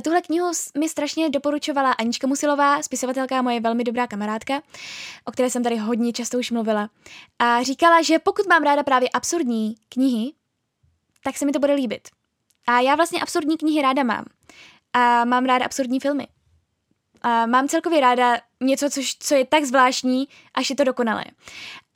Tuhle 0.05 0.23
knihu 0.23 0.51
mi 0.79 0.89
strašně 0.89 1.31
doporučovala 1.31 1.93
Anička 1.93 2.27
Musilová, 2.27 2.83
spisovatelka, 2.83 3.43
moje 3.43 3.61
velmi 3.61 3.85
dobrá 3.85 4.07
kamarádka, 4.07 4.63
o 5.25 5.33
které 5.33 5.51
jsem 5.51 5.63
tady 5.63 5.77
hodně 5.77 6.13
často 6.13 6.39
už 6.39 6.51
mluvila. 6.51 6.91
A 7.39 7.63
říkala, 7.63 8.03
že 8.03 8.19
pokud 8.19 8.47
mám 8.47 8.63
ráda 8.63 8.83
právě 8.83 9.09
absurdní 9.09 9.75
knihy, 9.89 10.33
tak 11.25 11.37
se 11.37 11.47
mi 11.47 11.53
to 11.53 11.59
bude 11.59 11.75
líbit. 11.75 12.09
A 12.67 12.81
já 12.81 12.95
vlastně 12.95 13.21
absurdní 13.21 13.57
knihy 13.57 13.83
ráda 13.83 14.03
mám. 14.03 14.25
A 14.93 15.25
mám 15.25 15.45
ráda 15.45 15.65
absurdní 15.65 16.01
filmy. 16.01 16.29
A 17.23 17.47
mám 17.47 17.69
celkově 17.69 18.01
ráda 18.01 18.41
něco, 18.61 18.91
což, 18.91 19.17
co 19.19 19.35
je 19.35 19.45
tak 19.45 19.65
zvláštní, 19.65 20.29
až 20.55 20.71
je 20.71 20.77
to 20.77 20.85
dokonalé. 20.85 21.25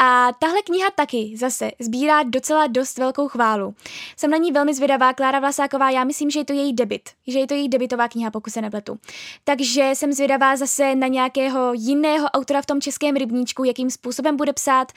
A 0.03 0.33
tahle 0.33 0.63
kniha 0.63 0.91
taky 0.91 1.35
zase 1.37 1.71
sbírá 1.81 2.23
docela 2.23 2.67
dost 2.67 2.99
velkou 2.99 3.29
chválu. 3.29 3.75
Jsem 4.17 4.31
na 4.31 4.37
ní 4.37 4.53
velmi 4.53 4.75
zvědavá, 4.75 5.13
Klára 5.13 5.41
Vlasáková, 5.41 5.91
já 5.91 6.05
myslím, 6.05 6.31
že 6.31 6.41
je 6.41 6.45
to 6.45 6.53
její 6.53 6.73
debit, 6.73 7.11
že 7.27 7.39
je 7.39 7.47
to 7.47 7.55
její 7.55 7.69
debitová 7.69 8.09
kniha, 8.09 8.31
pokud 8.31 8.51
se 8.51 8.63
nepletu. 8.63 8.99
Takže 9.45 9.91
jsem 9.95 10.13
zvědavá 10.13 10.57
zase 10.57 10.95
na 10.95 11.07
nějakého 11.07 11.73
jiného 11.73 12.27
autora 12.27 12.63
v 12.63 12.67
tom 12.67 12.81
českém 12.81 13.17
rybníčku, 13.17 13.65
jakým 13.65 13.91
způsobem 13.91 14.37
bude 14.37 14.53
psát, 14.53 14.93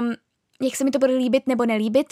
um, 0.00 0.14
jak 0.62 0.76
se 0.76 0.84
mi 0.84 0.90
to 0.90 0.98
bude 0.98 1.12
líbit 1.16 1.46
nebo 1.46 1.66
nelíbit. 1.66 2.06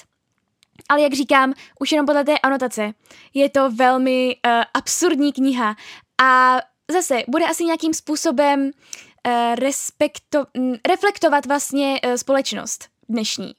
Ale 0.88 1.00
jak 1.00 1.12
říkám, 1.12 1.54
už 1.80 1.92
jenom 1.92 2.06
podle 2.06 2.24
té 2.24 2.38
anotace 2.38 2.92
je 3.34 3.50
to 3.50 3.70
velmi 3.70 4.36
uh, 4.46 4.62
absurdní 4.74 5.32
kniha 5.32 5.76
a 6.22 6.58
zase 6.92 7.22
bude 7.28 7.44
asi 7.44 7.64
nějakým 7.64 7.94
způsobem 7.94 8.60
uh, 8.60 9.54
respekto, 9.54 10.44
reflektovat 10.88 11.46
vlastně 11.46 12.00
uh, 12.06 12.14
společnost 12.14 12.88
dnešní. 13.08 13.52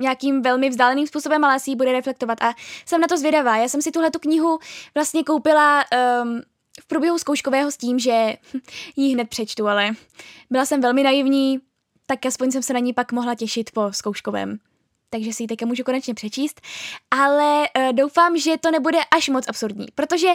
Nějakým 0.00 0.42
velmi 0.42 0.70
vzdáleným 0.70 1.06
způsobem, 1.06 1.44
ale 1.44 1.54
asi 1.54 1.70
ji 1.70 1.76
bude 1.76 1.92
reflektovat. 1.92 2.42
A 2.42 2.54
jsem 2.86 3.00
na 3.00 3.06
to 3.06 3.18
zvědavá. 3.18 3.56
Já 3.56 3.68
jsem 3.68 3.82
si 3.82 3.90
tuhle 3.90 4.10
tu 4.10 4.18
knihu 4.18 4.58
vlastně 4.94 5.24
koupila 5.24 5.84
um, 6.22 6.40
v 6.80 6.86
průběhu 6.86 7.18
zkouškového 7.18 7.70
s 7.70 7.76
tím, 7.76 7.98
že 7.98 8.32
ji 8.96 9.14
hned 9.14 9.28
přečtu, 9.28 9.68
ale 9.68 9.90
byla 10.50 10.66
jsem 10.66 10.80
velmi 10.80 11.02
naivní, 11.02 11.60
tak 12.06 12.26
aspoň 12.26 12.50
jsem 12.50 12.62
se 12.62 12.72
na 12.72 12.78
ní 12.78 12.92
pak 12.92 13.12
mohla 13.12 13.34
těšit 13.34 13.70
po 13.70 13.92
zkouškovém 13.92 14.58
takže 15.10 15.32
si 15.32 15.42
ji 15.42 15.46
teďka 15.46 15.66
můžu 15.66 15.84
konečně 15.84 16.14
přečíst, 16.14 16.60
ale 17.10 17.68
uh, 17.78 17.92
doufám, 17.92 18.38
že 18.38 18.58
to 18.58 18.70
nebude 18.70 18.98
až 19.16 19.28
moc 19.28 19.48
absurdní, 19.48 19.86
protože 19.94 20.26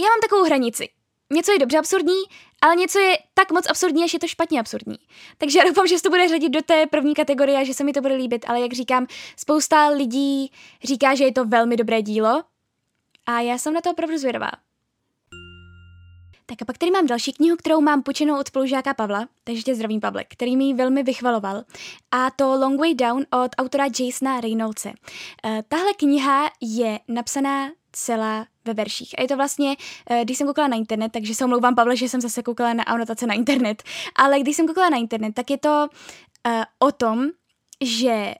já 0.00 0.08
mám 0.08 0.20
takovou 0.22 0.44
hranici. 0.44 0.88
Něco 1.32 1.52
je 1.52 1.58
dobře 1.58 1.78
absurdní, 1.78 2.22
ale 2.60 2.76
něco 2.76 2.98
je 2.98 3.18
tak 3.34 3.52
moc 3.52 3.66
absurdní, 3.70 4.04
až 4.04 4.12
je 4.12 4.18
to 4.18 4.28
špatně 4.28 4.60
absurdní. 4.60 4.96
Takže 5.38 5.58
já 5.58 5.64
doufám, 5.64 5.86
že 5.86 5.96
se 5.96 6.02
to 6.02 6.10
bude 6.10 6.28
řadit 6.28 6.48
do 6.48 6.62
té 6.62 6.86
první 6.86 7.14
kategorie 7.14 7.60
a 7.60 7.64
že 7.64 7.74
se 7.74 7.84
mi 7.84 7.92
to 7.92 8.00
bude 8.00 8.14
líbit, 8.14 8.44
ale 8.48 8.60
jak 8.60 8.72
říkám, 8.72 9.06
spousta 9.36 9.88
lidí 9.88 10.52
říká, 10.84 11.14
že 11.14 11.24
je 11.24 11.32
to 11.32 11.44
velmi 11.44 11.76
dobré 11.76 12.02
dílo 12.02 12.42
a 13.26 13.40
já 13.40 13.58
jsem 13.58 13.74
na 13.74 13.80
to 13.80 13.90
opravdu 13.90 14.18
zvědavá. 14.18 14.50
Tak 16.50 16.62
a 16.62 16.64
pak 16.64 16.78
tady 16.78 16.90
mám 16.90 17.06
další 17.06 17.32
knihu, 17.32 17.56
kterou 17.56 17.80
mám 17.80 18.02
počenou 18.02 18.40
od 18.40 18.48
spolužáka 18.48 18.94
Pavla, 18.94 19.28
takže 19.44 19.62
tě 19.62 19.74
zdravím 19.74 20.00
Pavle, 20.00 20.24
který 20.24 20.56
mi 20.56 20.74
velmi 20.74 21.02
vychvaloval. 21.02 21.64
A 22.10 22.30
to 22.30 22.56
Long 22.60 22.80
Way 22.80 22.94
Down 22.94 23.24
od 23.44 23.50
autora 23.58 23.84
Jasona 24.00 24.40
Reynoldse. 24.40 24.88
Uh, 24.88 25.58
tahle 25.68 25.94
kniha 25.94 26.50
je 26.60 27.00
napsaná 27.08 27.70
celá 27.92 28.46
ve 28.64 28.74
verších. 28.74 29.14
A 29.18 29.22
je 29.22 29.28
to 29.28 29.36
vlastně, 29.36 29.76
uh, 30.10 30.16
když 30.16 30.38
jsem 30.38 30.46
koukala 30.46 30.68
na 30.68 30.76
internet, 30.76 31.12
takže 31.12 31.34
se 31.34 31.44
omlouvám 31.44 31.74
Pavle, 31.74 31.96
že 31.96 32.08
jsem 32.08 32.20
zase 32.20 32.42
koukala 32.42 32.72
na 32.72 32.82
anotace 32.82 33.26
na 33.26 33.34
internet, 33.34 33.82
ale 34.16 34.40
když 34.40 34.56
jsem 34.56 34.66
koukala 34.66 34.88
na 34.88 34.96
internet, 34.96 35.34
tak 35.34 35.50
je 35.50 35.58
to 35.58 35.88
uh, 36.46 36.62
o 36.78 36.92
tom, 36.92 37.26
že 37.80 38.34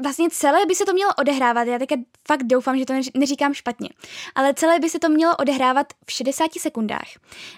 vlastně 0.00 0.30
celé 0.30 0.66
by 0.66 0.74
se 0.74 0.84
to 0.84 0.92
mělo 0.92 1.12
odehrávat, 1.18 1.66
já 1.66 1.78
teďka 1.78 1.96
fakt 2.28 2.42
doufám, 2.42 2.78
že 2.78 2.86
to 2.86 2.94
neříkám 3.14 3.54
špatně, 3.54 3.88
ale 4.34 4.54
celé 4.54 4.80
by 4.80 4.90
se 4.90 4.98
to 4.98 5.08
mělo 5.08 5.36
odehrávat 5.36 5.86
v 6.06 6.12
60 6.12 6.50
sekundách. 6.58 7.08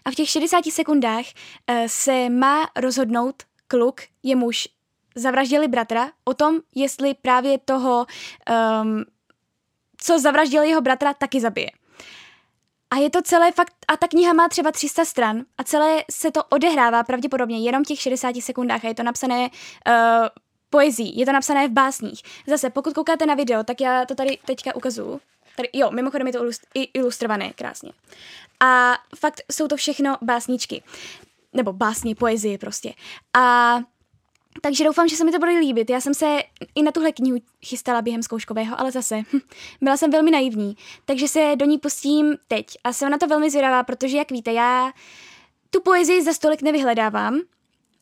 A 0.05 0.11
v 0.11 0.15
těch 0.15 0.29
60 0.29 0.65
sekundách 0.71 1.25
uh, 1.71 1.77
se 1.87 2.29
má 2.29 2.71
rozhodnout 2.77 3.43
kluk, 3.69 4.01
jemuž 4.23 4.69
zavraždili 5.15 5.69
bratra, 5.69 6.11
o 6.25 6.35
tom, 6.35 6.61
jestli 6.75 7.15
právě 7.15 7.59
toho, 7.59 8.07
um, 8.83 9.05
co 9.97 10.19
zavraždil 10.19 10.63
jeho 10.63 10.81
bratra, 10.81 11.15
taky 11.15 11.41
zabije. 11.41 11.71
A 12.91 12.97
je 12.97 13.11
to 13.11 13.23
celé 13.23 13.53
fakt, 13.53 13.75
a 13.89 13.97
ta 13.97 14.09
kniha 14.09 14.33
má 14.33 14.49
třeba 14.49 14.73
300 14.73 15.05
stran 15.05 15.45
a 15.59 15.65
celé 15.65 16.05
se 16.11 16.31
to 16.31 16.45
odehrává 16.45 17.03
pravděpodobně 17.05 17.59
jenom 17.59 17.85
v 17.85 17.87
těch 17.87 18.01
60 18.01 18.37
sekundách 18.41 18.85
a 18.85 18.89
je 18.89 18.95
to 18.95 19.03
napsané 19.03 19.41
uh, 19.41 19.93
poezí, 20.71 21.19
je 21.19 21.27
to 21.27 21.33
napsané 21.33 21.69
v 21.69 21.73
básních. 21.73 22.23
Zase, 22.47 22.71
pokud 22.71 22.95
koukáte 22.95 23.27
na 23.27 23.35
video, 23.35 23.65
tak 23.65 23.81
já 23.81 24.05
to 24.05 24.15
tady 24.15 24.39
teďka 24.45 24.75
ukazuju. 24.75 25.21
Tady, 25.57 25.69
jo, 25.73 25.91
mimochodem 25.91 26.27
je 26.27 26.33
to 26.33 26.45
ilustrované 26.95 27.53
krásně. 27.53 27.93
A 28.61 28.95
fakt 29.17 29.41
jsou 29.53 29.69
to 29.69 29.77
všechno 29.77 30.17
básničky. 30.23 30.83
Nebo 31.53 31.73
básně, 31.73 32.15
poezie 32.15 32.59
prostě. 32.59 32.95
A 33.39 33.79
takže 34.63 34.85
doufám, 34.85 35.09
že 35.09 35.17
se 35.17 35.25
mi 35.25 35.33
to 35.33 35.39
bude 35.39 35.59
líbit. 35.59 35.91
Já 35.91 36.01
jsem 36.01 36.15
se 36.15 36.39
i 36.75 36.83
na 36.83 36.93
tuhle 36.93 37.13
knihu 37.13 37.39
chystala 37.67 38.03
během 38.03 38.23
zkouškového, 38.23 38.81
ale 38.81 38.93
zase 38.93 39.17
hm, 39.17 39.39
byla 39.81 39.97
jsem 39.97 40.11
velmi 40.11 40.31
naivní, 40.31 40.77
takže 41.05 41.29
se 41.29 41.53
do 41.57 41.67
ní 41.67 41.79
pustím 41.79 42.37
teď. 42.49 42.67
A 42.85 42.93
jsem 42.93 43.11
na 43.11 43.19
to 43.19 43.27
velmi 43.27 43.51
zvědavá, 43.51 43.83
protože, 43.83 44.17
jak 44.17 44.31
víte, 44.31 44.53
já 44.53 44.93
tu 45.71 45.81
poezii 45.81 46.23
za 46.23 46.33
stolik 46.33 46.63
nevyhledávám, 46.63 47.41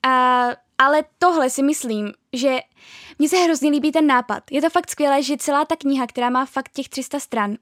a 0.07 0.49
ale 0.79 1.05
tohle 1.19 1.51
si 1.51 1.63
myslím, 1.63 2.13
že 2.33 2.59
mně 3.19 3.29
se 3.29 3.37
hrozně 3.37 3.71
líbí 3.71 3.93
ten 3.93 4.07
nápad. 4.07 4.43
Je 4.51 4.63
to 4.63 4.71
fakt 4.71 4.91
skvělé, 4.91 5.23
že 5.23 5.37
celá 5.37 5.65
ta 5.65 5.77
kniha, 5.77 6.07
která 6.07 6.31
má 6.31 6.47
fakt 6.47 6.73
těch 6.73 6.89
300 6.89 7.21
stran 7.21 7.57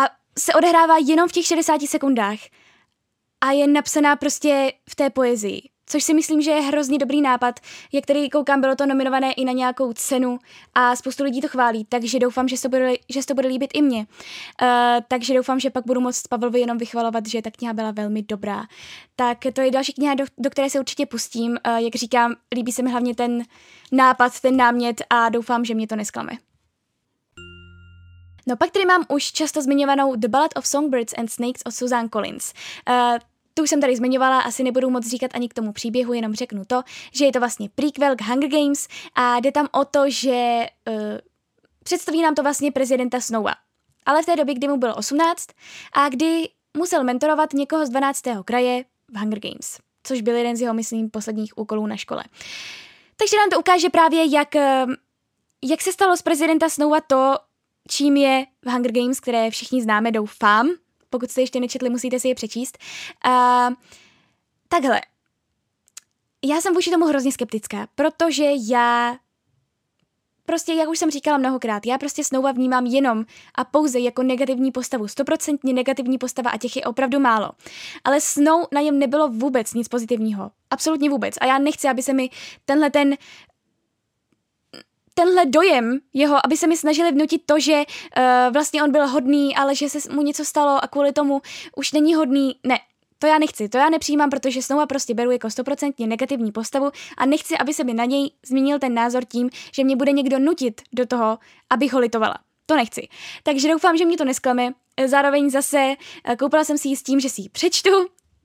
a 0.00 0.02
se 0.38 0.54
odehrává 0.54 0.94
jenom 1.06 1.28
v 1.28 1.32
těch 1.32 1.46
60 1.46 1.80
sekundách 1.82 2.38
a 3.40 3.50
je 3.50 3.66
napsaná 3.66 4.16
prostě 4.16 4.72
v 4.90 4.94
té 4.94 5.10
poezii 5.10 5.62
což 5.86 6.04
si 6.04 6.14
myslím, 6.14 6.42
že 6.42 6.50
je 6.50 6.60
hrozně 6.60 6.98
dobrý 6.98 7.20
nápad. 7.20 7.60
Jak 7.92 8.06
tady 8.06 8.28
koukám, 8.28 8.60
bylo 8.60 8.76
to 8.76 8.86
nominované 8.86 9.32
i 9.32 9.44
na 9.44 9.52
nějakou 9.52 9.92
cenu 9.92 10.38
a 10.74 10.96
spoustu 10.96 11.24
lidí 11.24 11.40
to 11.40 11.48
chválí, 11.48 11.84
takže 11.84 12.18
doufám, 12.18 12.48
že 12.48 12.56
se 12.56 12.62
to 12.62 12.68
bude, 12.68 12.94
že 13.08 13.22
se 13.22 13.26
to 13.26 13.34
bude 13.34 13.48
líbit 13.48 13.70
i 13.74 13.82
mně. 13.82 13.98
Uh, 14.62 14.68
takže 15.08 15.34
doufám, 15.34 15.60
že 15.60 15.70
pak 15.70 15.86
budu 15.86 16.00
moct 16.00 16.28
Pavlovi 16.28 16.60
jenom 16.60 16.78
vychvalovat, 16.78 17.26
že 17.26 17.42
ta 17.42 17.50
kniha 17.50 17.72
byla 17.72 17.90
velmi 17.90 18.22
dobrá. 18.22 18.64
Tak 19.16 19.38
to 19.52 19.60
je 19.60 19.70
další 19.70 19.92
kniha, 19.92 20.14
do, 20.14 20.24
do 20.38 20.50
které 20.50 20.70
se 20.70 20.80
určitě 20.80 21.06
pustím. 21.06 21.50
Uh, 21.50 21.76
jak 21.76 21.94
říkám, 21.94 22.34
líbí 22.54 22.72
se 22.72 22.82
mi 22.82 22.90
hlavně 22.90 23.14
ten 23.14 23.42
nápad, 23.92 24.40
ten 24.40 24.56
námět 24.56 25.02
a 25.10 25.28
doufám, 25.28 25.64
že 25.64 25.74
mě 25.74 25.86
to 25.86 25.96
nesklame. 25.96 26.32
No 28.48 28.56
pak 28.56 28.70
tady 28.70 28.86
mám 28.86 29.04
už 29.08 29.32
často 29.32 29.62
zmiňovanou 29.62 30.16
The 30.16 30.28
Ballad 30.28 30.50
of 30.56 30.66
Songbirds 30.66 31.14
and 31.18 31.30
Snakes 31.30 31.62
od 31.66 31.74
Suzanne 31.74 32.08
Collins. 32.08 32.52
Uh, 32.88 33.18
tu 33.56 33.62
už 33.62 33.70
jsem 33.70 33.80
tady 33.80 33.96
zmiňovala, 33.96 34.40
asi 34.40 34.62
nebudu 34.62 34.90
moc 34.90 35.06
říkat 35.06 35.30
ani 35.34 35.48
k 35.48 35.54
tomu 35.54 35.72
příběhu, 35.72 36.12
jenom 36.12 36.34
řeknu 36.34 36.64
to, 36.66 36.82
že 37.12 37.24
je 37.24 37.32
to 37.32 37.38
vlastně 37.38 37.68
prequel 37.74 38.16
k 38.16 38.22
Hunger 38.22 38.50
Games 38.50 38.88
a 39.14 39.40
jde 39.40 39.52
tam 39.52 39.68
o 39.72 39.84
to, 39.84 40.10
že 40.10 40.66
uh, 40.88 40.94
představí 41.84 42.22
nám 42.22 42.34
to 42.34 42.42
vlastně 42.42 42.72
prezidenta 42.72 43.20
Snowa. 43.20 43.54
Ale 44.06 44.22
v 44.22 44.26
té 44.26 44.36
době, 44.36 44.54
kdy 44.54 44.68
mu 44.68 44.76
bylo 44.76 44.94
18 44.94 45.48
a 45.92 46.08
kdy 46.08 46.48
musel 46.76 47.04
mentorovat 47.04 47.52
někoho 47.52 47.86
z 47.86 47.88
12. 47.88 48.22
kraje 48.44 48.84
v 49.08 49.18
Hunger 49.18 49.40
Games, 49.40 49.78
což 50.02 50.20
byl 50.20 50.36
jeden 50.36 50.56
z 50.56 50.60
jeho, 50.60 50.74
myslím, 50.74 51.10
posledních 51.10 51.58
úkolů 51.58 51.86
na 51.86 51.96
škole. 51.96 52.24
Takže 53.16 53.36
nám 53.36 53.50
to 53.50 53.58
ukáže 53.58 53.90
právě, 53.90 54.34
jak, 54.34 54.56
eh, 54.56 54.86
jak 55.64 55.82
se 55.82 55.92
stalo 55.92 56.16
z 56.16 56.22
prezidenta 56.22 56.68
Snowa 56.68 57.00
to, 57.00 57.34
čím 57.88 58.16
je 58.16 58.46
v 58.64 58.70
Hunger 58.70 58.92
Games, 58.92 59.20
které 59.20 59.50
všichni 59.50 59.82
známe, 59.82 60.12
doufám, 60.12 60.70
pokud 61.16 61.30
jste 61.30 61.40
ještě 61.40 61.60
nečetli, 61.60 61.90
musíte 61.90 62.20
si 62.20 62.28
je 62.28 62.34
přečíst. 62.34 62.78
Uh, 63.26 63.74
takhle. 64.68 65.00
Já 66.44 66.60
jsem 66.60 66.74
vůči 66.74 66.90
tomu 66.90 67.06
hrozně 67.06 67.32
skeptická, 67.32 67.88
protože 67.94 68.44
já 68.68 69.16
prostě, 70.46 70.72
jak 70.72 70.88
už 70.88 70.98
jsem 70.98 71.10
říkala 71.10 71.38
mnohokrát, 71.38 71.86
já 71.86 71.98
prostě 71.98 72.24
Snowva 72.24 72.52
vnímám 72.52 72.86
jenom 72.86 73.24
a 73.54 73.64
pouze 73.64 74.00
jako 74.00 74.22
negativní 74.22 74.72
postavu, 74.72 75.08
stoprocentně 75.08 75.72
negativní 75.72 76.18
postava 76.18 76.50
a 76.50 76.58
těch 76.58 76.76
je 76.76 76.84
opravdu 76.84 77.20
málo. 77.20 77.50
Ale 78.04 78.20
Snow 78.20 78.66
na 78.72 78.80
něm 78.80 78.98
nebylo 78.98 79.28
vůbec 79.28 79.74
nic 79.74 79.88
pozitivního. 79.88 80.50
Absolutně 80.70 81.10
vůbec. 81.10 81.34
A 81.40 81.46
já 81.46 81.58
nechci, 81.58 81.88
aby 81.88 82.02
se 82.02 82.12
mi 82.12 82.30
tenhle 82.64 82.90
ten 82.90 83.16
tenhle 85.18 85.46
dojem 85.46 85.98
jeho, 86.14 86.46
aby 86.46 86.56
se 86.56 86.66
mi 86.66 86.76
snažili 86.76 87.12
vnutit 87.12 87.42
to, 87.46 87.60
že 87.60 87.72
uh, 87.72 88.52
vlastně 88.52 88.82
on 88.82 88.92
byl 88.92 89.06
hodný, 89.06 89.56
ale 89.56 89.74
že 89.74 89.88
se 89.88 90.12
mu 90.12 90.22
něco 90.22 90.44
stalo 90.44 90.84
a 90.84 90.86
kvůli 90.86 91.12
tomu 91.12 91.42
už 91.76 91.92
není 91.92 92.14
hodný. 92.14 92.56
Ne, 92.64 92.78
to 93.18 93.26
já 93.26 93.38
nechci, 93.38 93.68
to 93.68 93.78
já 93.78 93.88
nepřijímám, 93.90 94.30
protože 94.30 94.62
Snowa 94.62 94.86
prostě 94.86 95.14
beru 95.14 95.30
jako 95.30 95.50
stoprocentně 95.50 96.06
negativní 96.06 96.52
postavu 96.52 96.90
a 97.16 97.26
nechci, 97.26 97.58
aby 97.58 97.74
se 97.74 97.84
mi 97.84 97.94
na 97.94 98.04
něj 98.04 98.30
změnil 98.46 98.78
ten 98.78 98.94
názor 98.94 99.24
tím, 99.24 99.50
že 99.72 99.84
mě 99.84 99.96
bude 99.96 100.12
někdo 100.12 100.38
nutit 100.38 100.80
do 100.92 101.06
toho, 101.06 101.38
abych 101.70 101.92
ho 101.92 101.98
litovala. 101.98 102.34
To 102.66 102.76
nechci. 102.76 103.08
Takže 103.42 103.68
doufám, 103.68 103.96
že 103.96 104.04
mě 104.04 104.16
to 104.16 104.24
nesklame. 104.24 104.72
Zároveň 105.06 105.50
zase 105.50 105.94
eh, 106.24 106.36
koupila 106.36 106.64
jsem 106.64 106.78
si 106.78 106.88
ji 106.88 106.96
s 106.96 107.02
tím, 107.02 107.20
že 107.20 107.28
si 107.28 107.40
ji 107.40 107.48
přečtu, 107.48 107.90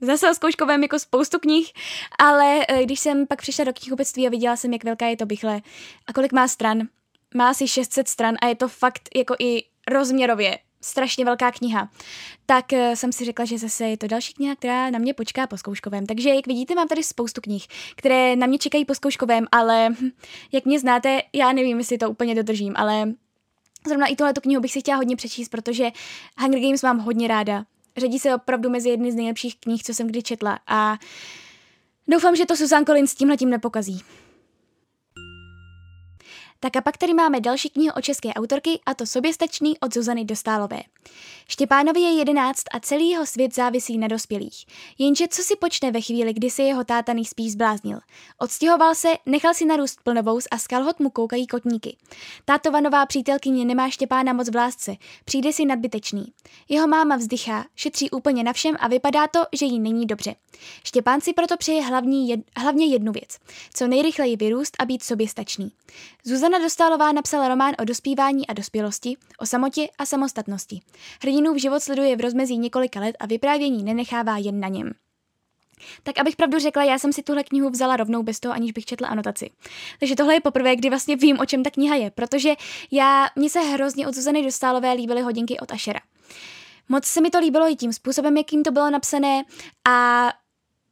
zase 0.02 0.32
o 0.32 0.34
zkouškovém 0.34 0.84
jako 0.84 1.00
spoustu 1.00 1.40
knih, 1.40 1.72
ale 2.20 2.66
eh, 2.68 2.84
když 2.84 3.00
jsem 3.00 3.28
pak 3.28 3.42
přišla 3.42 3.66
do 3.66 3.74
knihkupectví 3.74 4.28
a 4.28 4.30
viděla 4.30 4.56
jsem, 4.56 4.74
jak 4.74 4.84
velká 4.84 5.06
je 5.06 5.18
to 5.18 5.26
bychle 5.26 5.62
a 6.08 6.14
kolik 6.14 6.34
má 6.34 6.48
stran, 6.48 6.82
má 7.36 7.50
asi 7.50 7.68
600 7.68 8.08
stran 8.08 8.36
a 8.42 8.48
je 8.48 8.56
to 8.56 8.68
fakt 8.68 9.10
jako 9.16 9.36
i 9.40 9.64
rozměrově 9.92 10.58
strašně 10.82 11.26
velká 11.26 11.52
kniha, 11.52 11.90
tak 12.46 12.66
uh, 12.74 12.94
jsem 12.94 13.12
si 13.12 13.26
řekla, 13.26 13.46
že 13.46 13.58
zase 13.58 13.86
je 13.86 13.98
to 13.98 14.08
další 14.08 14.34
kniha, 14.34 14.56
která 14.56 14.90
na 14.90 15.00
mě 15.00 15.14
počká 15.14 15.48
po 15.48 15.58
zkouškovém. 15.58 16.06
Takže, 16.06 16.30
jak 16.30 16.48
vidíte, 16.48 16.76
mám 16.76 16.88
tady 16.88 17.04
spoustu 17.04 17.42
knih, 17.42 17.68
které 17.96 18.36
na 18.36 18.48
mě 18.48 18.58
čekají 18.58 18.86
po 18.86 18.96
zkouškovém, 18.96 19.46
ale 19.52 19.90
jak 20.52 20.66
mě 20.66 20.80
znáte, 20.80 21.22
já 21.34 21.52
nevím, 21.52 21.78
jestli 21.78 21.98
to 21.98 22.10
úplně 22.10 22.36
dodržím, 22.36 22.74
ale 22.78 23.14
zrovna 23.88 24.08
i 24.08 24.16
tohleto 24.16 24.42
knihu 24.42 24.62
bych 24.62 24.72
si 24.72 24.80
chtěla 24.80 24.98
hodně 24.98 25.16
přečíst, 25.16 25.50
protože 25.50 25.90
Hunger 26.40 26.62
Games 26.62 26.84
mám 26.84 27.00
hodně 27.00 27.28
ráda 27.28 27.66
řadí 27.98 28.20
se 28.20 28.36
opravdu 28.36 28.70
mezi 28.70 28.90
jedny 28.90 29.12
z 29.12 29.16
nejlepších 29.16 29.56
knih, 29.60 29.84
co 29.84 29.94
jsem 29.94 30.08
kdy 30.08 30.24
četla 30.24 30.60
a 30.68 30.98
doufám, 32.08 32.36
že 32.36 32.46
to 32.46 32.56
Susan 32.56 32.86
Collins 32.86 33.16
tímhletím 33.16 33.50
nepokazí. 33.50 34.02
Tak 36.64 36.76
a 36.76 36.82
pak 36.82 36.98
tady 36.98 37.14
máme 37.14 37.40
další 37.40 37.70
knihu 37.70 37.94
o 37.98 38.02
české 38.02 38.34
autorky 38.34 38.80
a 38.86 38.94
to 38.94 39.06
Soběstačný 39.06 39.80
od 39.80 39.94
Zuzany 39.94 40.26
Dostálové. 40.26 40.80
Štěpánovi 41.48 42.00
je 42.00 42.12
jedenáct 42.12 42.64
a 42.74 42.80
celý 42.80 43.10
jeho 43.10 43.26
svět 43.26 43.56
závisí 43.56 43.98
na 43.98 44.08
dospělých. 44.08 44.66
Jenže 44.98 45.28
co 45.28 45.44
si 45.44 45.56
počne 45.56 45.92
ve 45.92 46.02
chvíli, 46.02 46.34
kdy 46.34 46.50
se 46.50 46.64
jeho 46.64 46.84
táta 46.84 47.14
nejspíš 47.14 47.52
zbláznil? 47.52 48.00
Odstěhoval 48.40 48.96
se, 48.96 49.10
nechal 49.26 49.54
si 49.54 49.66
narůst 49.66 50.00
plnovous 50.04 50.48
a 50.52 50.58
z 50.58 50.68
kalhot 50.68 51.00
mu 51.00 51.10
koukají 51.10 51.48
kotníky. 51.48 51.98
Tátova 52.46 52.80
nová 52.80 53.06
přítelkyně 53.06 53.66
nemá 53.66 53.90
Štěpána 53.90 54.34
moc 54.34 54.50
v 54.50 54.56
lásce, 54.56 54.96
přijde 55.26 55.54
si 55.54 55.66
nadbytečný. 55.66 56.26
Jeho 56.70 56.88
máma 56.88 57.16
vzdychá, 57.16 57.66
šetří 57.76 58.10
úplně 58.10 58.44
na 58.44 58.54
všem 58.54 58.76
a 58.80 58.88
vypadá 58.88 59.28
to, 59.28 59.40
že 59.54 59.66
jí 59.66 59.80
není 59.80 60.06
dobře. 60.06 60.36
Štěpán 60.84 61.22
si 61.22 61.34
proto 61.34 61.58
přeje 61.58 61.82
hlavní 61.82 62.30
jed, 62.30 62.40
hlavně 62.58 62.86
jednu 62.86 63.12
věc, 63.12 63.38
co 63.74 63.88
nejrychleji 63.88 64.36
vyrůst 64.36 64.76
a 64.80 64.86
být 64.86 65.04
soběstačný. 65.04 65.72
Zuzana 66.52 66.66
Dostálová 66.66 67.12
napsala 67.12 67.48
román 67.48 67.74
o 67.80 67.86
dospívání 67.86 68.48
a 68.48 68.54
dospělosti, 68.54 69.18
o 69.40 69.46
samotě 69.46 69.88
a 69.98 70.06
samostatnosti. 70.06 70.82
Hrdinův 71.22 71.58
život 71.58 71.84
sleduje 71.84 72.16
v 72.16 72.22
rozmezí 72.22 72.58
několika 72.58 73.00
let 73.00 73.16
a 73.20 73.26
vyprávění 73.26 73.84
nenechává 73.84 74.38
jen 74.38 74.60
na 74.60 74.68
něm. 74.68 74.92
Tak 76.04 76.20
abych 76.20 76.36
pravdu 76.36 76.60
řekla, 76.60 76.84
já 76.84 77.00
jsem 77.00 77.14
si 77.14 77.24
tuhle 77.24 77.44
knihu 77.44 77.70
vzala 77.70 77.98
rovnou 77.98 78.24
bez 78.24 78.40
toho, 78.40 78.54
aniž 78.54 78.72
bych 78.72 78.86
četla 78.86 79.08
anotaci. 79.08 79.50
Takže 80.00 80.16
tohle 80.16 80.34
je 80.34 80.42
poprvé, 80.42 80.76
kdy 80.76 80.90
vlastně 80.90 81.16
vím, 81.16 81.40
o 81.40 81.46
čem 81.46 81.64
ta 81.64 81.70
kniha 81.70 81.96
je, 81.96 82.12
protože 82.12 82.54
já, 82.92 83.28
mně 83.36 83.50
se 83.50 83.60
hrozně 83.60 84.08
od 84.08 84.16
Zuzany 84.16 84.44
Dostálové 84.44 84.94
líbily 84.94 85.22
hodinky 85.22 85.60
od 85.60 85.72
Ashera. 85.72 86.00
Moc 86.90 87.06
se 87.06 87.22
mi 87.22 87.30
to 87.30 87.40
líbilo 87.40 87.72
i 87.72 87.76
tím 87.76 87.94
způsobem, 87.94 88.38
jakým 88.38 88.64
to 88.64 88.72
bylo 88.72 88.90
napsané 88.90 89.44
a 89.88 90.28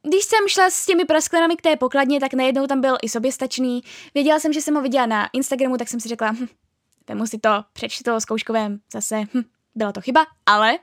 když 0.02 0.24
jsem 0.24 0.48
šla 0.48 0.70
s 0.70 0.86
těmi 0.86 1.04
prasklenami 1.04 1.56
k 1.56 1.62
té 1.62 1.76
pokladně, 1.76 2.20
tak 2.20 2.34
najednou 2.34 2.66
tam 2.66 2.80
byl 2.80 2.96
i 3.02 3.08
soběstačný. 3.08 3.80
Věděla 4.14 4.40
jsem, 4.40 4.52
že 4.52 4.62
jsem 4.62 4.74
ho 4.74 4.82
viděla 4.82 5.06
na 5.06 5.28
Instagramu, 5.32 5.76
tak 5.76 5.88
jsem 5.88 6.00
si 6.00 6.08
řekla, 6.08 6.30
hm, 6.30 6.46
vemu 7.08 7.26
si 7.26 7.38
to, 7.38 7.50
přečti 7.72 8.04
to 8.04 8.20
zkouškovém, 8.20 8.80
zase, 8.92 9.20
hm, 9.34 9.42
byla 9.74 9.92
to 9.92 10.00
chyba, 10.00 10.26
ale 10.46 10.78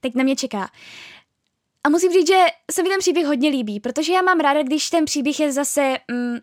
teď 0.00 0.14
na 0.14 0.24
mě 0.24 0.36
čeká. 0.36 0.70
A 1.84 1.88
musím 1.88 2.12
říct, 2.12 2.26
že 2.26 2.44
se 2.70 2.82
mi 2.82 2.88
ten 2.88 2.98
příběh 2.98 3.26
hodně 3.26 3.50
líbí, 3.50 3.80
protože 3.80 4.12
já 4.12 4.22
mám 4.22 4.40
ráda, 4.40 4.62
když 4.62 4.90
ten 4.90 5.04
příběh 5.04 5.40
je 5.40 5.52
zase, 5.52 5.96
mm, 6.10 6.38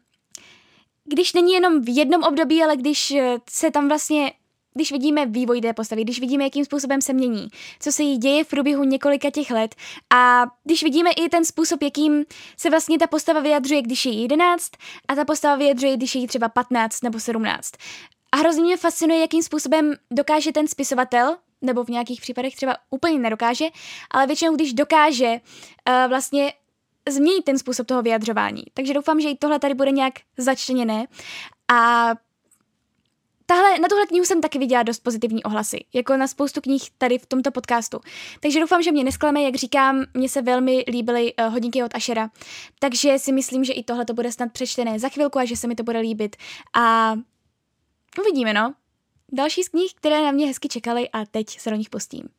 když 1.06 1.34
není 1.34 1.54
jenom 1.54 1.82
v 1.82 1.98
jednom 1.98 2.24
období, 2.24 2.64
ale 2.64 2.78
když 2.78 3.12
eh, 3.12 3.38
se 3.50 3.72
tam 3.72 3.88
vlastně 3.88 4.34
když 4.77 4.91
vidíme 4.91 5.25
vývoj 5.25 5.62
té 5.62 5.74
postavy, 5.74 6.03
když 6.03 6.19
vidíme, 6.19 6.43
jakým 6.43 6.65
způsobem 6.65 7.01
se 7.01 7.13
mění, 7.13 7.48
co 7.79 7.91
se 7.91 8.03
jí 8.03 8.17
děje 8.17 8.43
v 8.43 8.48
průběhu 8.48 8.84
několika 8.84 9.29
těch 9.29 9.51
let 9.51 9.75
a 10.13 10.46
když 10.63 10.84
vidíme 10.84 11.12
i 11.12 11.29
ten 11.29 11.46
způsob, 11.46 11.84
jakým 11.84 12.25
se 12.57 12.69
vlastně 12.69 13.00
ta 13.00 13.07
postava 13.07 13.39
vyjadřuje, 13.39 13.81
když 13.81 14.05
je 14.05 14.12
jí 14.12 14.22
11 14.22 14.72
a 15.07 15.15
ta 15.15 15.25
postava 15.25 15.55
vyjadřuje, 15.55 15.98
když 15.98 16.15
je 16.15 16.22
jí 16.22 16.27
třeba 16.27 16.50
15 16.50 17.03
nebo 17.03 17.19
17. 17.19 17.72
A 18.31 18.38
hrozně 18.38 18.63
mě 18.63 18.77
fascinuje, 18.77 19.22
jakým 19.22 19.43
způsobem 19.43 19.93
dokáže 20.12 20.51
ten 20.51 20.67
spisovatel, 20.67 21.38
nebo 21.62 21.84
v 21.84 21.89
nějakých 21.89 22.22
případech 22.22 22.55
třeba 22.55 22.75
úplně 22.89 23.19
nedokáže, 23.19 23.65
ale 24.12 24.27
většinou, 24.27 24.55
když 24.55 24.74
dokáže 24.74 25.29
uh, 25.29 26.10
vlastně 26.10 26.53
změnit 27.10 27.43
ten 27.43 27.57
způsob 27.60 27.88
toho 27.88 28.01
vyjadřování. 28.01 28.63
Takže 28.74 28.93
doufám, 28.93 29.19
že 29.22 29.29
i 29.29 29.38
tohle 29.38 29.60
tady 29.60 29.74
bude 29.74 29.91
nějak 29.91 30.13
začleněné 30.38 31.05
a 31.72 32.12
Tahle, 33.50 33.80
na 33.80 33.88
tuhle 33.88 34.06
knihu 34.06 34.25
jsem 34.25 34.42
taky 34.42 34.60
viděla 34.60 34.84
dost 34.84 35.00
pozitivní 35.00 35.44
ohlasy, 35.44 35.86
jako 35.94 36.18
na 36.18 36.27
spoustu 36.27 36.62
knih 36.62 36.89
tady 36.98 37.18
v 37.18 37.25
tomto 37.25 37.51
podcastu. 37.51 38.00
Takže 38.39 38.60
doufám, 38.60 38.84
že 38.84 38.92
mě 38.92 39.04
nesklame, 39.04 39.42
jak 39.42 39.56
říkám, 39.56 40.03
mně 40.14 40.29
se 40.29 40.42
velmi 40.42 40.83
líbily 40.88 41.33
uh, 41.33 41.53
hodinky 41.53 41.83
od 41.83 41.96
Ashera, 41.96 42.29
takže 42.79 43.20
si 43.20 43.31
myslím, 43.31 43.64
že 43.64 43.74
i 43.74 43.83
tohle 43.83 44.05
to 44.05 44.14
bude 44.14 44.31
snad 44.31 44.51
přečtené 44.51 45.00
za 45.00 45.10
chvilku 45.10 45.40
a 45.40 45.46
že 45.46 45.55
se 45.55 45.68
mi 45.68 45.75
to 45.75 45.83
bude 45.83 46.00
líbit. 46.00 46.36
A 46.75 47.16
uvidíme, 48.20 48.53
no. 48.53 48.74
Další 49.31 49.64
z 49.64 49.70
knih, 49.70 49.94
které 49.96 50.22
na 50.22 50.31
mě 50.31 50.48
hezky 50.48 50.68
čekaly 50.68 51.10
a 51.10 51.25
teď 51.25 51.60
se 51.60 51.70
do 51.70 51.75
nich 51.75 51.90
pustím. 51.90 52.29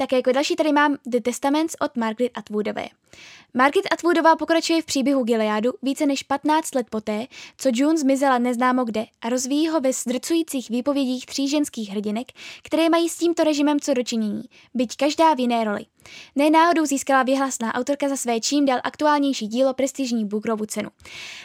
Tak 0.00 0.12
jako 0.12 0.32
další 0.32 0.56
tady 0.56 0.72
mám 0.72 0.96
The 1.06 1.20
Testaments 1.20 1.76
od 1.80 1.96
Margaret 1.96 2.32
Atwoodové. 2.34 2.88
Margaret 3.54 3.92
Atwoodová 3.92 4.36
pokračuje 4.36 4.82
v 4.82 4.84
příběhu 4.84 5.24
Gileadu 5.24 5.72
více 5.82 6.06
než 6.06 6.22
15 6.22 6.74
let 6.74 6.86
poté, 6.90 7.26
co 7.56 7.70
June 7.74 7.98
zmizela 7.98 8.38
neznámo 8.38 8.84
kde 8.84 9.06
a 9.20 9.28
rozvíjí 9.28 9.68
ho 9.68 9.80
ve 9.80 9.92
zdrcujících 9.92 10.70
výpovědích 10.70 11.26
tří 11.26 11.48
ženských 11.48 11.90
hrdinek, 11.90 12.26
které 12.62 12.88
mají 12.88 13.08
s 13.08 13.16
tímto 13.16 13.44
režimem 13.44 13.80
co 13.80 13.94
dočinění, 13.94 14.42
byť 14.74 14.96
každá 14.96 15.34
v 15.34 15.40
jiné 15.40 15.64
roli. 15.64 15.86
Nenáhodou 16.36 16.86
získala 16.86 17.22
věhlasná 17.22 17.74
autorka 17.74 18.08
za 18.08 18.16
své 18.16 18.40
čím 18.40 18.66
dál 18.66 18.80
aktuálnější 18.84 19.46
dílo 19.46 19.74
prestižní 19.74 20.26
Bookerovu 20.26 20.66
cenu. 20.66 20.88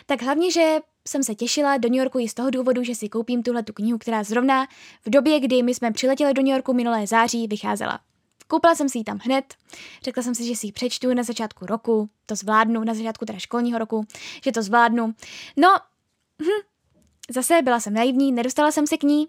Tak 0.06 0.22
hlavně, 0.22 0.52
že 0.52 0.80
jsem 1.08 1.24
se 1.24 1.36
těšila 1.36 1.78
do 1.78 1.90
New 1.90 2.00
Yorku 2.00 2.20
i 2.20 2.30
z 2.30 2.34
toho 2.34 2.50
důvodu, 2.50 2.84
že 2.84 2.96
si 2.96 3.10
koupím 3.10 3.44
tuhle 3.44 3.64
tu 3.64 3.74
knihu, 3.74 3.98
která 3.98 4.24
zrovna 4.24 4.68
v 5.06 5.10
době, 5.10 5.40
kdy 5.40 5.64
my 5.64 5.74
jsme 5.74 5.92
přiletěli 5.92 6.34
do 6.34 6.42
New 6.42 6.52
Yorku 6.52 6.74
minulé 6.74 7.08
září, 7.08 7.48
vycházela. 7.48 8.00
Koupila 8.48 8.76
jsem 8.76 8.90
si 8.90 8.98
ji 8.98 9.04
tam 9.04 9.20
hned, 9.22 9.56
řekla 10.04 10.24
jsem 10.24 10.36
si, 10.36 10.48
že 10.48 10.56
si 10.56 10.68
ji 10.68 10.72
přečtu 10.72 11.14
na 11.14 11.24
začátku 11.24 11.66
roku, 11.66 12.10
to 12.26 12.36
zvládnu, 12.36 12.84
na 12.84 12.94
začátku 12.94 13.26
teda 13.26 13.40
školního 13.40 13.80
roku, 13.80 14.08
že 14.44 14.52
to 14.52 14.62
zvládnu. 14.62 15.16
No, 15.58 15.70
hm, 16.42 16.66
zase 17.30 17.62
byla 17.62 17.80
jsem 17.80 17.94
naivní, 17.94 18.32
nedostala 18.32 18.72
jsem 18.72 18.88
se 18.88 18.98
k 18.98 19.04
ní 19.04 19.28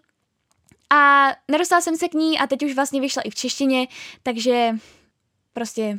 a 0.90 1.28
nedostala 1.48 1.80
jsem 1.80 1.96
se 1.96 2.08
k 2.08 2.14
ní 2.14 2.38
a 2.38 2.46
teď 2.46 2.62
už 2.62 2.74
vlastně 2.74 3.00
vyšla 3.00 3.22
i 3.22 3.30
v 3.30 3.34
češtině, 3.34 3.88
takže 4.22 4.70
prostě 5.52 5.98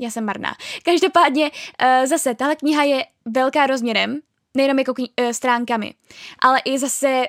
já 0.00 0.10
jsem 0.10 0.24
marná. 0.24 0.56
Každopádně 0.82 1.50
uh, 1.50 2.06
zase 2.06 2.34
tahle 2.34 2.56
kniha 2.56 2.82
je 2.82 3.06
velká 3.24 3.66
rozměrem, 3.66 4.20
nejenom 4.54 4.78
jako 4.78 4.92
kni- 4.92 5.10
uh, 5.20 5.30
stránkami, 5.30 5.94
ale 6.38 6.60
i 6.64 6.78
zase 6.78 7.24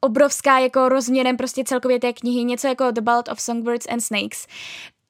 obrovská 0.00 0.58
jako 0.58 0.88
rozměrem 0.88 1.36
prostě 1.36 1.64
celkově 1.64 2.00
té 2.00 2.12
knihy, 2.12 2.44
něco 2.44 2.66
jako 2.66 2.90
The 2.90 3.00
Ballad 3.00 3.28
of 3.28 3.40
Songbirds 3.40 3.86
and 3.86 4.00
Snakes. 4.00 4.46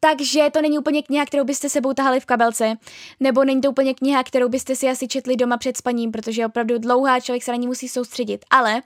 Takže 0.01 0.51
to 0.53 0.63
není 0.63 0.79
úplně 0.79 1.03
kniha, 1.03 1.27
kterou 1.27 1.45
byste 1.45 1.69
sebou 1.69 1.93
tahali 1.93 2.21
v 2.21 2.27
kabelce, 2.27 2.77
nebo 3.21 3.45
není 3.45 3.61
to 3.61 3.71
úplně 3.71 3.95
kniha, 3.95 4.25
kterou 4.25 4.49
byste 4.49 4.77
si 4.77 4.89
asi 4.89 5.09
četli 5.09 5.37
doma 5.37 5.57
před 5.57 5.77
spaním, 5.77 6.13
protože 6.13 6.43
je 6.43 6.47
opravdu 6.47 6.79
dlouhá, 6.79 7.21
člověk 7.21 7.43
se 7.43 7.51
na 7.51 7.57
ní 7.57 7.67
musí 7.67 7.89
soustředit. 7.89 8.45
Ale 8.51 8.83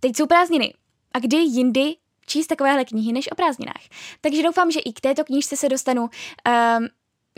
teď 0.00 0.16
jsou 0.16 0.26
prázdniny. 0.26 0.74
A 1.14 1.18
kdy 1.18 1.36
jindy 1.36 1.94
číst 2.26 2.46
takovéhle 2.46 2.84
knihy 2.84 3.12
než 3.12 3.32
o 3.32 3.34
prázdninách. 3.34 3.82
Takže 4.20 4.42
doufám, 4.42 4.70
že 4.70 4.80
i 4.80 4.92
k 4.92 5.00
této 5.00 5.24
knížce 5.24 5.56
se 5.56 5.68
dostanu. 5.68 6.02
Um, 6.02 6.88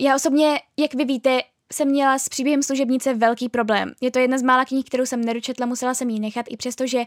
já 0.01 0.15
osobně, 0.15 0.61
jak 0.77 0.95
vy 0.95 1.05
víte, 1.05 1.41
jsem 1.73 1.89
měla 1.89 2.19
s 2.19 2.29
příběhem 2.29 2.63
služebnice 2.63 3.15
velký 3.15 3.49
problém. 3.49 3.93
Je 4.01 4.11
to 4.11 4.19
jedna 4.19 4.39
z 4.39 4.43
mála 4.43 4.65
knih, 4.65 4.85
kterou 4.85 5.07
jsem 5.07 5.25
nedočetla, 5.25 5.67
musela 5.67 5.95
jsem 5.95 6.11
ji 6.11 6.21
nechat, 6.21 6.47
i 6.49 6.57
přesto, 6.57 6.87
že 6.87 7.05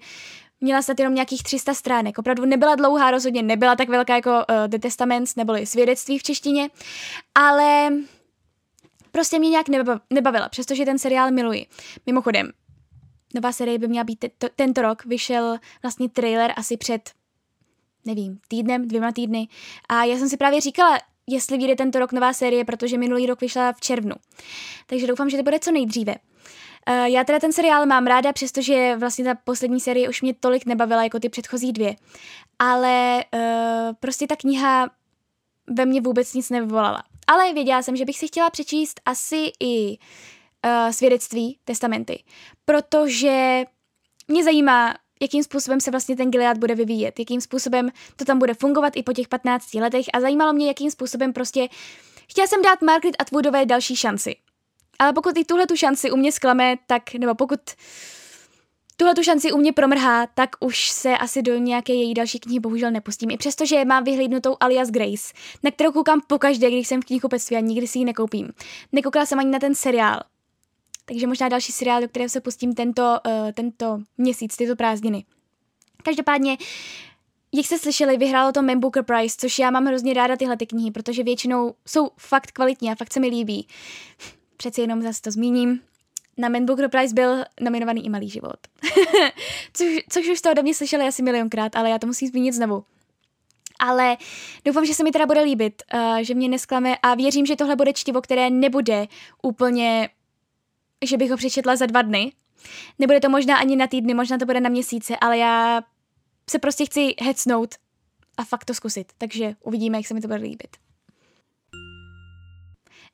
měla 0.61 0.81
snad 0.81 0.99
jenom 0.99 1.15
nějakých 1.15 1.43
300 1.43 1.73
stránek. 1.73 2.17
Opravdu 2.17 2.45
nebyla 2.45 2.75
dlouhá, 2.75 3.11
rozhodně 3.11 3.41
nebyla 3.41 3.75
tak 3.75 3.89
velká 3.89 4.15
jako 4.15 4.31
uh, 4.31 4.67
The 4.67 4.77
Testaments 4.77 5.35
neboli 5.35 5.65
svědectví 5.65 6.19
v 6.19 6.23
češtině, 6.23 6.69
ale 7.35 7.89
prostě 9.11 9.39
mě 9.39 9.49
nějak 9.49 9.65
nebavila, 10.09 10.49
přestože 10.49 10.85
ten 10.85 10.99
seriál 10.99 11.31
miluji. 11.31 11.65
Mimochodem, 12.05 12.51
nová 13.35 13.51
série 13.51 13.79
by 13.79 13.87
měla 13.87 14.03
být 14.03 14.19
te- 14.19 14.49
tento 14.55 14.81
rok, 14.81 15.05
vyšel 15.05 15.57
vlastně 15.81 16.09
trailer 16.09 16.53
asi 16.55 16.77
před, 16.77 17.11
nevím, 18.05 18.39
týdnem, 18.47 18.87
dvěma 18.87 19.11
týdny 19.11 19.47
a 19.89 20.03
já 20.03 20.17
jsem 20.17 20.29
si 20.29 20.37
právě 20.37 20.61
říkala, 20.61 20.97
jestli 21.27 21.57
vyjde 21.57 21.75
tento 21.75 21.99
rok 21.99 22.11
nová 22.11 22.33
série, 22.33 22.65
protože 22.65 22.97
minulý 22.97 23.25
rok 23.25 23.41
vyšla 23.41 23.73
v 23.73 23.81
červnu. 23.81 24.15
Takže 24.87 25.07
doufám, 25.07 25.29
že 25.29 25.37
to 25.37 25.43
bude 25.43 25.59
co 25.59 25.71
nejdříve. 25.71 26.15
Uh, 26.89 26.95
já 27.05 27.23
teda 27.23 27.39
ten 27.39 27.53
seriál 27.53 27.85
mám 27.85 28.07
ráda, 28.07 28.33
přestože 28.33 28.95
vlastně 28.97 29.25
ta 29.25 29.35
poslední 29.43 29.79
série 29.79 30.09
už 30.09 30.21
mě 30.21 30.33
tolik 30.33 30.65
nebavila 30.65 31.03
jako 31.03 31.19
ty 31.19 31.29
předchozí 31.29 31.73
dvě. 31.73 31.95
Ale 32.59 33.23
uh, 33.33 33.39
prostě 33.99 34.27
ta 34.27 34.35
kniha 34.35 34.89
ve 35.69 35.85
mně 35.85 36.01
vůbec 36.01 36.33
nic 36.33 36.49
nevyvolala. 36.49 37.03
Ale 37.27 37.53
věděla 37.53 37.81
jsem, 37.81 37.95
že 37.95 38.05
bych 38.05 38.17
si 38.17 38.27
chtěla 38.27 38.49
přečíst 38.49 39.01
asi 39.05 39.51
i 39.59 39.97
uh, 40.65 40.91
svědectví, 40.91 41.59
testamenty, 41.63 42.23
protože 42.65 43.65
mě 44.27 44.43
zajímá, 44.43 44.93
jakým 45.21 45.43
způsobem 45.43 45.81
se 45.81 45.91
vlastně 45.91 46.15
ten 46.15 46.31
Gilead 46.31 46.57
bude 46.57 46.75
vyvíjet, 46.75 47.19
jakým 47.19 47.41
způsobem 47.41 47.89
to 48.15 48.25
tam 48.25 48.39
bude 48.39 48.53
fungovat 48.53 48.93
i 48.95 49.03
po 49.03 49.13
těch 49.13 49.27
15 49.27 49.73
letech 49.73 50.05
a 50.13 50.19
zajímalo 50.19 50.53
mě, 50.53 50.67
jakým 50.67 50.91
způsobem 50.91 51.33
prostě 51.33 51.67
chtěla 52.29 52.47
jsem 52.47 52.61
dát 52.61 52.81
Margaret 52.81 53.15
Atwoodové 53.19 53.65
další 53.65 53.95
šanci. 53.95 54.35
Ale 54.99 55.13
pokud 55.13 55.37
i 55.37 55.45
tuhle 55.45 55.67
tu 55.67 55.75
šanci 55.75 56.11
u 56.11 56.17
mě 56.17 56.31
zklame, 56.31 56.75
tak, 56.87 57.13
nebo 57.13 57.35
pokud 57.35 57.59
tuhle 58.97 59.15
tu 59.15 59.23
šanci 59.23 59.51
u 59.51 59.57
mě 59.57 59.73
promrhá, 59.73 60.27
tak 60.27 60.49
už 60.59 60.89
se 60.89 61.17
asi 61.17 61.41
do 61.41 61.57
nějaké 61.57 61.93
její 61.93 62.13
další 62.13 62.39
knihy 62.39 62.59
bohužel 62.59 62.91
nepustím. 62.91 63.31
I 63.31 63.37
přestože 63.37 63.85
mám 63.85 64.03
vyhlídnutou 64.03 64.55
alias 64.59 64.89
Grace, 64.89 65.33
na 65.63 65.71
kterou 65.71 65.91
koukám 65.91 66.21
pokaždé, 66.27 66.67
když 66.67 66.87
jsem 66.87 67.01
v 67.01 67.05
knihkupectví 67.05 67.57
a 67.57 67.59
nikdy 67.59 67.87
si 67.87 67.99
ji 67.99 68.05
nekoupím. 68.05 68.49
Nekoukala 68.91 69.25
jsem 69.25 69.39
ani 69.39 69.49
na 69.49 69.59
ten 69.59 69.75
seriál. 69.75 70.19
Takže 71.07 71.27
možná 71.27 71.49
další 71.49 71.71
seriál, 71.71 72.01
do 72.01 72.07
kterého 72.07 72.29
se 72.29 72.41
pustím 72.41 72.73
tento, 72.73 73.19
uh, 73.27 73.51
tento 73.51 73.99
měsíc, 74.17 74.57
tyto 74.57 74.75
prázdniny. 74.75 75.25
Každopádně 76.03 76.57
jak 77.53 77.65
jste 77.65 77.79
slyšeli, 77.79 78.17
vyhrálo 78.17 78.51
to 78.51 78.61
Man 78.61 78.79
Booker 78.79 79.03
Prize, 79.03 79.35
což 79.39 79.59
já 79.59 79.71
mám 79.71 79.85
hrozně 79.85 80.13
ráda 80.13 80.35
tyhle 80.35 80.57
ty 80.57 80.65
knihy, 80.65 80.91
protože 80.91 81.23
většinou 81.23 81.73
jsou 81.87 82.09
fakt 82.17 82.51
kvalitní 82.51 82.91
a 82.91 82.95
fakt 82.95 83.13
se 83.13 83.19
mi 83.19 83.27
líbí. 83.27 83.67
Přeci 84.57 84.81
jenom 84.81 85.01
zase 85.01 85.21
to 85.21 85.31
zmíním. 85.31 85.81
Na 86.37 86.49
Man 86.49 86.65
Booker 86.65 86.89
Prize 86.89 87.13
byl 87.13 87.43
nominovaný 87.61 88.05
i 88.05 88.09
Malý 88.09 88.29
život. 88.29 88.57
což, 89.73 89.87
což 90.09 90.29
už 90.29 90.41
to 90.41 90.51
ode 90.51 90.63
mě 90.63 90.73
slyšeli 90.73 91.07
asi 91.07 91.21
milionkrát, 91.21 91.75
ale 91.75 91.89
já 91.89 91.99
to 91.99 92.07
musím 92.07 92.27
zmínit 92.27 92.53
znovu. 92.53 92.83
Ale 93.79 94.17
doufám, 94.65 94.85
že 94.85 94.93
se 94.93 95.03
mi 95.03 95.11
teda 95.11 95.25
bude 95.25 95.41
líbit, 95.41 95.83
uh, 95.93 96.17
že 96.17 96.35
mě 96.35 96.49
nesklame 96.49 96.97
a 97.03 97.15
věřím, 97.15 97.45
že 97.45 97.55
tohle 97.55 97.75
bude 97.75 97.93
čtivo, 97.93 98.21
které 98.21 98.49
nebude 98.49 99.07
úplně, 99.41 100.09
že 101.05 101.17
bych 101.17 101.31
ho 101.31 101.37
přečetla 101.37 101.75
za 101.75 101.85
dva 101.85 102.01
dny. 102.01 102.31
Nebude 102.99 103.19
to 103.19 103.29
možná 103.29 103.57
ani 103.57 103.75
na 103.75 103.87
týdny, 103.87 104.13
možná 104.13 104.37
to 104.37 104.45
bude 104.45 104.59
na 104.59 104.69
měsíce, 104.69 105.17
ale 105.17 105.37
já 105.37 105.81
se 106.49 106.59
prostě 106.59 106.85
chci 106.85 107.15
hecnout 107.21 107.75
a 108.37 108.43
fakt 108.43 108.65
to 108.65 108.73
zkusit. 108.73 109.11
Takže 109.17 109.55
uvidíme, 109.63 109.97
jak 109.97 110.07
se 110.07 110.13
mi 110.13 110.21
to 110.21 110.27
bude 110.27 110.39
líbit. 110.39 110.77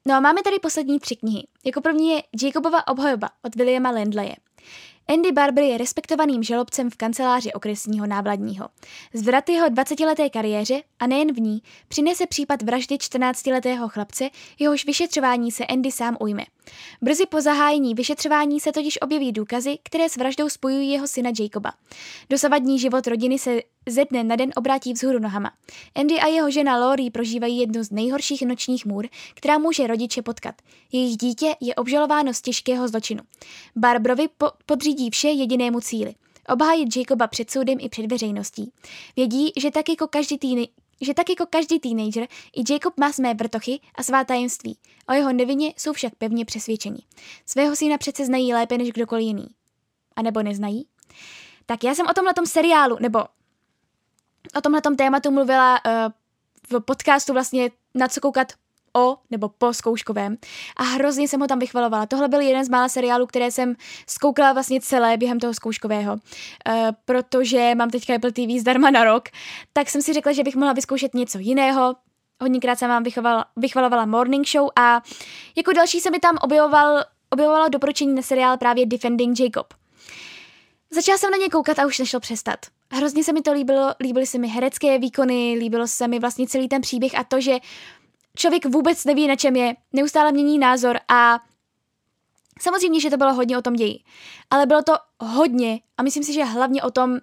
No 0.07 0.15
a 0.15 0.19
máme 0.19 0.43
tady 0.43 0.59
poslední 0.59 0.99
tři 0.99 1.15
knihy. 1.15 1.47
Jako 1.65 1.81
první 1.81 2.09
je 2.09 2.23
Jacobova 2.43 2.87
obhajoba 2.87 3.29
od 3.41 3.55
Williama 3.55 3.91
Landleje. 3.91 4.35
Andy 5.07 5.31
Barber 5.31 5.63
je 5.63 5.77
respektovaným 5.77 6.43
žalobcem 6.43 6.89
v 6.89 6.95
kanceláři 6.95 7.53
okresního 7.53 8.07
návladního. 8.07 8.69
Zvrat 9.13 9.49
jeho 9.49 9.67
20-leté 9.67 10.29
kariéře 10.29 10.81
a 10.99 11.07
nejen 11.07 11.33
v 11.33 11.39
ní 11.39 11.63
přinese 11.87 12.27
případ 12.27 12.61
vraždy 12.61 12.95
14-letého 12.95 13.89
chlapce, 13.89 14.29
jehož 14.59 14.85
vyšetřování 14.85 15.51
se 15.51 15.65
Andy 15.65 15.91
sám 15.91 16.17
ujme. 16.19 16.43
Brzy 17.01 17.25
po 17.25 17.41
zahájení 17.41 17.93
vyšetřování 17.93 18.59
se 18.59 18.71
totiž 18.71 19.01
objeví 19.01 19.31
důkazy, 19.31 19.77
které 19.83 20.09
s 20.09 20.17
vraždou 20.17 20.49
spojují 20.49 20.91
jeho 20.91 21.07
syna 21.07 21.31
Jacoba. 21.39 21.73
Dosavadní 22.29 22.79
život 22.79 23.07
rodiny 23.07 23.39
se 23.39 23.59
ze 23.89 24.05
dne 24.05 24.23
na 24.23 24.35
den 24.35 24.51
obrátí 24.55 24.93
vzhůru 24.93 25.19
nohama. 25.19 25.51
Andy 25.95 26.19
a 26.19 26.27
jeho 26.27 26.51
žena 26.51 26.77
Lori 26.77 27.09
prožívají 27.09 27.59
jednu 27.59 27.83
z 27.83 27.91
nejhorších 27.91 28.41
nočních 28.41 28.85
můr, 28.85 29.07
která 29.33 29.57
může 29.57 29.87
rodiče 29.87 30.21
potkat. 30.21 30.55
Jejich 30.91 31.17
dítě 31.17 31.55
je 31.61 31.75
obžalováno 31.75 32.33
z 32.33 32.41
těžkého 32.41 32.87
zločinu. 32.87 33.21
Barbrovi 33.75 34.27
po- 34.37 34.51
podřídí 34.65 35.09
vše 35.09 35.27
jedinému 35.27 35.81
cíli 35.81 36.15
obhájit 36.49 36.97
Jacoba 36.97 37.27
před 37.27 37.51
soudem 37.51 37.77
i 37.81 37.89
před 37.89 38.11
veřejností. 38.11 38.71
Vědí, 39.15 39.51
že 39.57 39.71
tak 39.71 39.89
jako 39.89 40.07
každý 40.07 40.37
týny, 40.37 40.67
že 41.03 41.13
tak 41.13 41.29
jako 41.29 41.45
každý 41.45 41.79
teenager, 41.79 42.27
i 42.55 42.73
Jacob 42.73 42.97
má 42.97 43.11
své 43.11 43.33
vrtochy 43.33 43.79
a 43.95 44.03
svá 44.03 44.23
tajemství. 44.23 44.77
O 45.09 45.13
jeho 45.13 45.33
nevině 45.33 45.73
jsou 45.77 45.93
však 45.93 46.15
pevně 46.15 46.45
přesvědčeni. 46.45 46.99
Svého 47.45 47.75
syna 47.75 47.97
přece 47.97 48.25
znají 48.25 48.53
lépe 48.53 48.77
než 48.77 48.91
kdokoliv 48.91 49.25
jiný. 49.25 49.47
A 50.15 50.21
nebo 50.21 50.43
neznají? 50.43 50.87
Tak 51.65 51.83
já 51.83 51.95
jsem 51.95 52.07
o 52.07 52.13
tomhle 52.13 52.33
seriálu, 52.45 52.97
nebo 52.99 53.19
o 54.57 54.61
tomhle 54.61 54.81
tématu 54.97 55.31
mluvila 55.31 55.79
uh, 55.85 55.91
v 56.69 56.81
podcastu 56.81 57.33
vlastně 57.33 57.71
na 57.95 58.07
co 58.07 58.21
koukat 58.21 58.53
o 58.97 59.17
nebo 59.31 59.49
po 59.49 59.73
zkouškovém 59.73 60.37
a 60.77 60.83
hrozně 60.83 61.27
jsem 61.27 61.39
ho 61.39 61.47
tam 61.47 61.59
vychvalovala. 61.59 62.05
Tohle 62.05 62.27
byl 62.27 62.39
jeden 62.39 62.65
z 62.65 62.69
mála 62.69 62.89
seriálů, 62.89 63.27
které 63.27 63.51
jsem 63.51 63.75
zkoukala 64.07 64.53
vlastně 64.53 64.81
celé 64.81 65.17
během 65.17 65.39
toho 65.39 65.53
zkouškového, 65.53 66.13
uh, 66.13 66.73
protože 67.05 67.75
mám 67.75 67.89
teďka 67.89 68.15
Apple 68.15 68.31
TV 68.31 68.59
zdarma 68.59 68.91
na 68.91 69.03
rok, 69.03 69.23
tak 69.73 69.89
jsem 69.89 70.01
si 70.01 70.13
řekla, 70.13 70.31
že 70.31 70.43
bych 70.43 70.55
mohla 70.55 70.73
vyzkoušet 70.73 71.13
něco 71.13 71.39
jiného, 71.39 71.95
hodněkrát 72.41 72.79
jsem 72.79 72.89
vám 72.89 73.03
vychvalovala, 73.03 73.45
vychvalovala 73.55 74.05
Morning 74.05 74.47
Show 74.47 74.69
a 74.75 75.01
jako 75.55 75.73
další 75.73 75.99
se 75.99 76.11
mi 76.11 76.19
tam 76.19 76.37
objevoval, 76.41 77.03
objevovalo 77.29 77.69
doporučení 77.69 78.15
na 78.15 78.21
seriál 78.21 78.57
právě 78.57 78.85
Defending 78.85 79.39
Jacob. 79.39 79.73
Začala 80.91 81.17
jsem 81.17 81.31
na 81.31 81.37
ně 81.37 81.49
koukat 81.49 81.79
a 81.79 81.85
už 81.85 81.99
nešlo 81.99 82.19
přestat. 82.19 82.59
Hrozně 82.91 83.23
se 83.23 83.33
mi 83.33 83.41
to 83.41 83.53
líbilo, 83.53 83.93
líbily 83.99 84.25
se 84.25 84.37
mi 84.37 84.47
herecké 84.47 84.99
výkony, 84.99 85.55
líbilo 85.59 85.87
se 85.87 86.07
mi 86.07 86.19
vlastně 86.19 86.47
celý 86.47 86.67
ten 86.67 86.81
příběh 86.81 87.19
a 87.19 87.23
to, 87.23 87.41
že 87.41 87.57
člověk 88.37 88.65
vůbec 88.65 89.05
neví, 89.05 89.27
na 89.27 89.35
čem 89.35 89.55
je, 89.55 89.75
neustále 89.93 90.31
mění 90.31 90.59
názor 90.59 90.99
a 91.07 91.39
samozřejmě, 92.61 92.99
že 92.99 93.09
to 93.09 93.17
bylo 93.17 93.33
hodně 93.33 93.57
o 93.57 93.61
tom 93.61 93.73
ději, 93.73 93.99
ale 94.49 94.65
bylo 94.65 94.83
to 94.83 94.93
hodně 95.19 95.79
a 95.97 96.03
myslím 96.03 96.23
si, 96.23 96.33
že 96.33 96.43
hlavně 96.43 96.83
o 96.83 96.91
tom, 96.91 97.17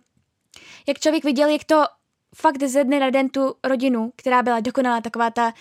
jak 0.89 0.99
člověk 0.99 1.25
viděl, 1.25 1.49
jak 1.49 1.65
to 1.65 1.85
fakt 2.35 2.63
ze 2.63 2.85
dne 2.85 3.01
na 3.01 3.11
den 3.11 3.29
tu 3.29 3.55
rodinu, 3.65 4.13
která 4.17 4.43
byla 4.43 4.61
dokonalá, 4.61 5.01
taková 5.01 5.31
ta 5.31 5.53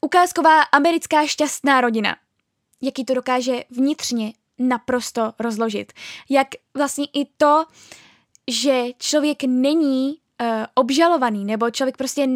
ukázková 0.00 0.62
americká 0.62 1.26
šťastná 1.26 1.80
rodina, 1.80 2.16
jaký 2.82 3.04
to 3.04 3.14
dokáže 3.14 3.64
vnitřně 3.70 4.32
naprosto 4.58 5.32
rozložit. 5.38 5.92
Jak 6.28 6.48
vlastně 6.74 7.04
i 7.04 7.24
to, 7.36 7.64
že 8.50 8.84
člověk 8.98 9.44
není 9.44 10.08
uh, 10.08 10.46
obžalovaný, 10.74 11.44
nebo 11.44 11.70
člověk 11.70 11.96
prostě 11.96 12.28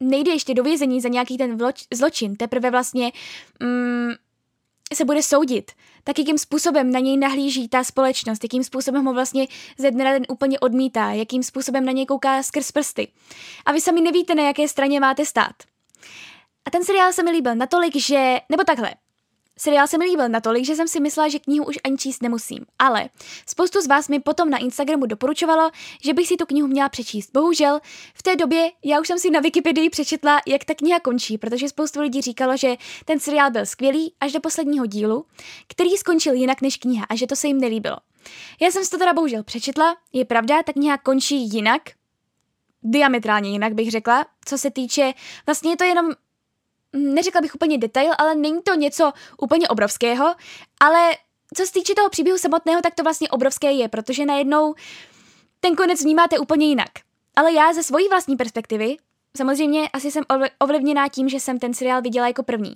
nejde 0.00 0.32
ještě 0.32 0.54
do 0.54 0.62
vězení 0.62 1.00
za 1.00 1.08
nějaký 1.08 1.38
ten 1.38 1.58
vloč, 1.58 1.84
zločin, 1.94 2.36
teprve 2.36 2.70
vlastně 2.70 3.12
mm, 3.60 4.10
se 4.94 5.04
bude 5.04 5.22
soudit, 5.22 5.72
tak 6.04 6.18
jakým 6.18 6.38
způsobem 6.38 6.92
na 6.92 7.00
něj 7.00 7.16
nahlíží 7.16 7.68
ta 7.68 7.84
společnost, 7.84 8.44
jakým 8.44 8.64
způsobem 8.64 9.04
ho 9.04 9.12
vlastně 9.12 9.46
ze 9.78 9.90
dne 9.90 10.04
na 10.04 10.12
den 10.12 10.22
úplně 10.28 10.60
odmítá, 10.60 11.10
jakým 11.10 11.42
způsobem 11.42 11.84
na 11.84 11.92
něj 11.92 12.06
kouká 12.06 12.42
skrz 12.42 12.72
prsty. 12.72 13.08
A 13.66 13.72
vy 13.72 13.80
sami 13.80 14.00
nevíte, 14.00 14.34
na 14.34 14.42
jaké 14.42 14.68
straně 14.68 15.00
máte 15.00 15.26
stát. 15.26 15.54
A 16.64 16.70
ten 16.70 16.84
seriál 16.84 17.12
se 17.12 17.22
mi 17.22 17.30
líbil 17.30 17.54
natolik, 17.54 17.96
že, 17.96 18.40
nebo 18.48 18.64
takhle, 18.64 18.94
Seriál 19.60 19.86
se 19.86 19.98
mi 19.98 20.04
líbil 20.04 20.28
natolik, 20.28 20.64
že 20.64 20.76
jsem 20.76 20.88
si 20.88 21.00
myslela, 21.00 21.28
že 21.28 21.38
knihu 21.38 21.66
už 21.66 21.78
ani 21.84 21.98
číst 21.98 22.22
nemusím. 22.22 22.66
Ale 22.78 23.08
spoustu 23.46 23.80
z 23.80 23.86
vás 23.86 24.08
mi 24.08 24.20
potom 24.20 24.50
na 24.50 24.58
Instagramu 24.58 25.06
doporučovalo, 25.06 25.70
že 26.04 26.14
bych 26.14 26.28
si 26.28 26.36
tu 26.36 26.46
knihu 26.46 26.68
měla 26.68 26.88
přečíst. 26.88 27.30
Bohužel, 27.32 27.80
v 28.14 28.22
té 28.22 28.36
době 28.36 28.70
já 28.84 29.00
už 29.00 29.08
jsem 29.08 29.18
si 29.18 29.30
na 29.30 29.40
Wikipedii 29.40 29.90
přečetla, 29.90 30.40
jak 30.46 30.64
ta 30.64 30.74
kniha 30.74 31.00
končí, 31.00 31.38
protože 31.38 31.68
spoustu 31.68 32.00
lidí 32.00 32.20
říkalo, 32.20 32.56
že 32.56 32.76
ten 33.04 33.20
seriál 33.20 33.50
byl 33.50 33.66
skvělý 33.66 34.14
až 34.20 34.32
do 34.32 34.40
posledního 34.40 34.86
dílu, 34.86 35.26
který 35.68 35.90
skončil 35.90 36.34
jinak 36.34 36.62
než 36.62 36.76
kniha 36.76 37.06
a 37.08 37.16
že 37.16 37.26
to 37.26 37.36
se 37.36 37.46
jim 37.46 37.60
nelíbilo. 37.60 37.96
Já 38.60 38.70
jsem 38.70 38.84
si 38.84 38.90
to 38.90 38.98
teda 38.98 39.12
bohužel 39.12 39.42
přečetla, 39.42 39.96
je 40.12 40.24
pravda, 40.24 40.62
ta 40.62 40.72
kniha 40.72 40.98
končí 40.98 41.48
jinak, 41.48 41.82
diametrálně 42.82 43.50
jinak 43.50 43.74
bych 43.74 43.90
řekla, 43.90 44.26
co 44.44 44.58
se 44.58 44.70
týče, 44.70 45.12
vlastně 45.46 45.70
je 45.70 45.76
to 45.76 45.84
jenom 45.84 46.06
neřekla 46.92 47.40
bych 47.40 47.54
úplně 47.54 47.78
detail, 47.78 48.12
ale 48.18 48.34
není 48.34 48.62
to 48.62 48.74
něco 48.74 49.12
úplně 49.38 49.68
obrovského, 49.68 50.34
ale 50.80 51.10
co 51.54 51.66
se 51.66 51.72
týče 51.72 51.94
toho 51.94 52.10
příběhu 52.10 52.38
samotného, 52.38 52.82
tak 52.82 52.94
to 52.94 53.02
vlastně 53.02 53.28
obrovské 53.28 53.72
je, 53.72 53.88
protože 53.88 54.26
najednou 54.26 54.74
ten 55.60 55.76
konec 55.76 56.02
vnímáte 56.02 56.38
úplně 56.38 56.66
jinak. 56.66 56.90
Ale 57.36 57.52
já 57.52 57.72
ze 57.72 57.82
svojí 57.82 58.08
vlastní 58.08 58.36
perspektivy, 58.36 58.96
samozřejmě 59.36 59.88
asi 59.88 60.10
jsem 60.10 60.24
ovlivněná 60.58 61.08
tím, 61.08 61.28
že 61.28 61.40
jsem 61.40 61.58
ten 61.58 61.74
seriál 61.74 62.02
viděla 62.02 62.26
jako 62.26 62.42
první, 62.42 62.74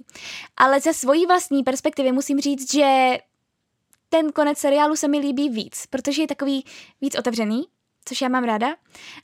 ale 0.56 0.80
ze 0.80 0.94
svojí 0.94 1.26
vlastní 1.26 1.62
perspektivy 1.62 2.12
musím 2.12 2.40
říct, 2.40 2.72
že 2.72 3.18
ten 4.08 4.32
konec 4.32 4.58
seriálu 4.58 4.96
se 4.96 5.08
mi 5.08 5.18
líbí 5.18 5.48
víc, 5.48 5.86
protože 5.90 6.22
je 6.22 6.26
takový 6.26 6.64
víc 7.00 7.18
otevřený, 7.18 7.64
což 8.04 8.20
já 8.20 8.28
mám 8.28 8.44
ráda, 8.44 8.76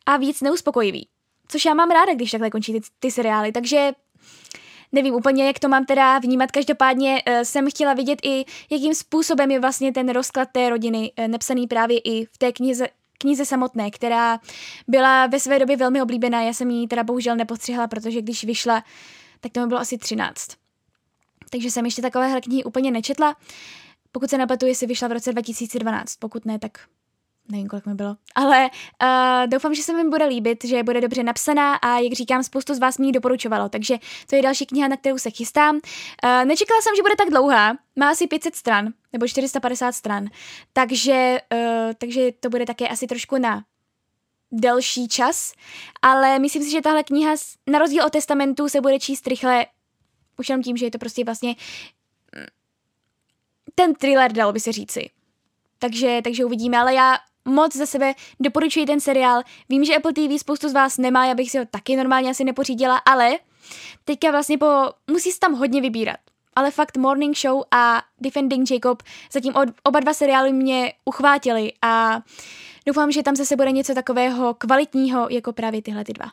a 0.07 0.17
víc 0.17 0.41
neuspokojivý, 0.41 1.09
což 1.49 1.65
já 1.65 1.75
mám 1.75 1.91
ráda, 1.91 2.15
když 2.15 2.31
takhle 2.31 2.51
končí 2.51 2.73
ty, 2.73 2.81
ty 2.99 3.11
seriály, 3.11 3.53
takže 3.53 3.93
nevím 4.93 5.15
úplně, 5.15 5.47
jak 5.47 5.59
to 5.59 5.69
mám 5.69 5.85
teda 5.85 6.19
vnímat. 6.19 6.51
Každopádně 6.51 7.23
uh, 7.29 7.41
jsem 7.43 7.71
chtěla 7.71 7.95
vidět 7.95 8.19
i, 8.23 8.45
jakým 8.71 8.95
způsobem 8.95 9.51
je 9.51 9.61
vlastně 9.61 9.93
ten 9.93 10.09
rozklad 10.09 10.49
té 10.53 10.71
rodiny 10.71 11.13
uh, 11.19 11.29
nepsaný 11.29 11.67
právě 11.67 11.99
i 11.99 12.25
v 12.25 12.39
té 12.39 12.53
knize, 12.53 12.89
knize 13.19 13.45
samotné, 13.45 13.91
která 13.91 14.41
byla 14.89 15.27
ve 15.27 15.41
své 15.41 15.59
době 15.59 15.77
velmi 15.77 16.03
oblíbená. 16.03 16.43
Já 16.43 16.53
jsem 16.53 16.71
ji 16.71 16.89
teda 16.89 17.05
bohužel 17.05 17.37
nepostřihla, 17.37 17.87
protože 17.87 18.23
když 18.23 18.45
vyšla, 18.45 18.85
tak 19.41 19.53
to 19.53 19.61
mi 19.61 19.67
bylo 19.67 19.81
asi 19.81 19.99
13. 19.99 20.49
Takže 21.51 21.71
jsem 21.71 21.85
ještě 21.85 22.03
takovéhle 22.03 22.41
knihy 22.41 22.65
úplně 22.65 22.91
nečetla. 22.91 23.37
Pokud 24.13 24.31
se 24.31 24.39
nepletu, 24.39 24.67
jestli 24.67 24.87
vyšla 24.87 25.09
v 25.09 25.13
roce 25.13 25.33
2012. 25.33 26.17
Pokud 26.17 26.45
ne, 26.45 26.59
tak 26.59 26.79
nevím, 27.49 27.69
kolik 27.69 27.87
mi 27.87 27.95
bylo, 27.95 28.17
ale 28.35 28.71
uh, 29.03 29.47
doufám, 29.47 29.75
že 29.75 29.83
se 29.83 29.93
mi 29.93 30.11
bude 30.11 30.25
líbit, 30.25 30.65
že 30.65 30.83
bude 30.83 31.01
dobře 31.01 31.23
napsaná 31.23 31.75
a 31.75 31.99
jak 31.99 32.13
říkám, 32.13 32.43
spoustu 32.43 32.75
z 32.75 32.79
vás 32.79 32.99
mi 32.99 33.07
ji 33.07 33.13
doporučovalo, 33.13 33.69
takže 33.69 33.99
to 34.27 34.37
je 34.37 34.43
další 34.43 34.67
kniha, 34.67 34.89
na 34.89 34.97
kterou 34.97 35.19
se 35.19 35.31
chystám. 35.31 35.75
Uh, 35.75 36.45
nečekala 36.45 36.81
jsem, 36.81 36.97
že 36.97 37.03
bude 37.03 37.17
tak 37.17 37.31
dlouhá, 37.31 37.77
má 37.97 38.11
asi 38.11 38.27
500 38.27 38.55
stran, 38.55 38.89
nebo 39.13 39.29
450 39.29 39.93
stran, 39.93 40.27
takže, 40.73 41.39
uh, 41.53 41.93
takže 41.99 42.33
to 42.41 42.51
bude 42.51 42.67
také 42.67 42.89
asi 42.89 43.07
trošku 43.07 43.39
na 43.39 43.65
delší 44.53 45.09
čas, 45.09 45.53
ale 46.03 46.39
myslím 46.39 46.63
si, 46.63 46.71
že 46.71 46.83
tahle 46.83 47.05
kniha 47.05 47.35
na 47.67 47.79
rozdíl 47.79 48.05
od 48.05 48.13
testamentu 48.13 48.69
se 48.69 48.81
bude 48.81 48.99
číst 48.99 49.27
rychle, 49.27 49.67
už 50.37 50.49
jenom 50.49 50.63
tím, 50.63 50.77
že 50.77 50.87
je 50.87 50.91
to 50.91 50.99
prostě 50.99 51.25
vlastně 51.25 51.55
mm, 52.37 52.47
ten 53.75 53.95
thriller, 53.95 54.33
dalo 54.33 54.53
by 54.53 54.61
se 54.61 54.73
říci. 54.73 55.11
Takže, 55.79 56.21
takže 56.25 56.45
uvidíme, 56.45 56.79
ale 56.79 56.95
já 56.95 57.19
moc 57.49 57.77
za 57.77 57.87
sebe 57.87 58.15
doporučuji 58.41 58.87
ten 58.87 59.01
seriál. 59.01 59.43
Vím, 59.69 59.85
že 59.85 59.97
Apple 59.97 60.13
TV 60.13 60.39
spoustu 60.39 60.69
z 60.69 60.73
vás 60.73 60.99
nemá, 60.99 61.27
já 61.27 61.35
bych 61.35 61.51
si 61.51 61.59
ho 61.59 61.65
taky 61.71 61.97
normálně 61.97 62.31
asi 62.31 62.45
nepořídila, 62.45 62.97
ale 62.97 63.39
teďka 64.05 64.31
vlastně 64.31 64.59
po, 64.59 64.67
musí 65.11 65.33
se 65.33 65.39
tam 65.39 65.55
hodně 65.55 65.81
vybírat. 65.81 66.17
Ale 66.57 66.71
fakt 66.71 66.97
Morning 66.97 67.39
Show 67.39 67.63
a 67.71 68.03
Defending 68.21 68.71
Jacob, 68.71 69.03
zatím 69.33 69.55
oba 69.83 70.01
dva 70.01 70.15
seriály 70.15 70.53
mě 70.53 70.93
uchvátily 71.05 71.73
a 71.83 72.21
Doufám, 72.89 73.13
že 73.13 73.23
tam 73.23 73.37
zase 73.37 73.57
bude 73.57 73.73
něco 73.73 73.95
takového 73.95 74.55
kvalitního, 74.55 75.27
jako 75.31 75.53
právě 75.53 75.83
tyhle 75.83 76.05
ty 76.05 76.13
dva. 76.13 76.27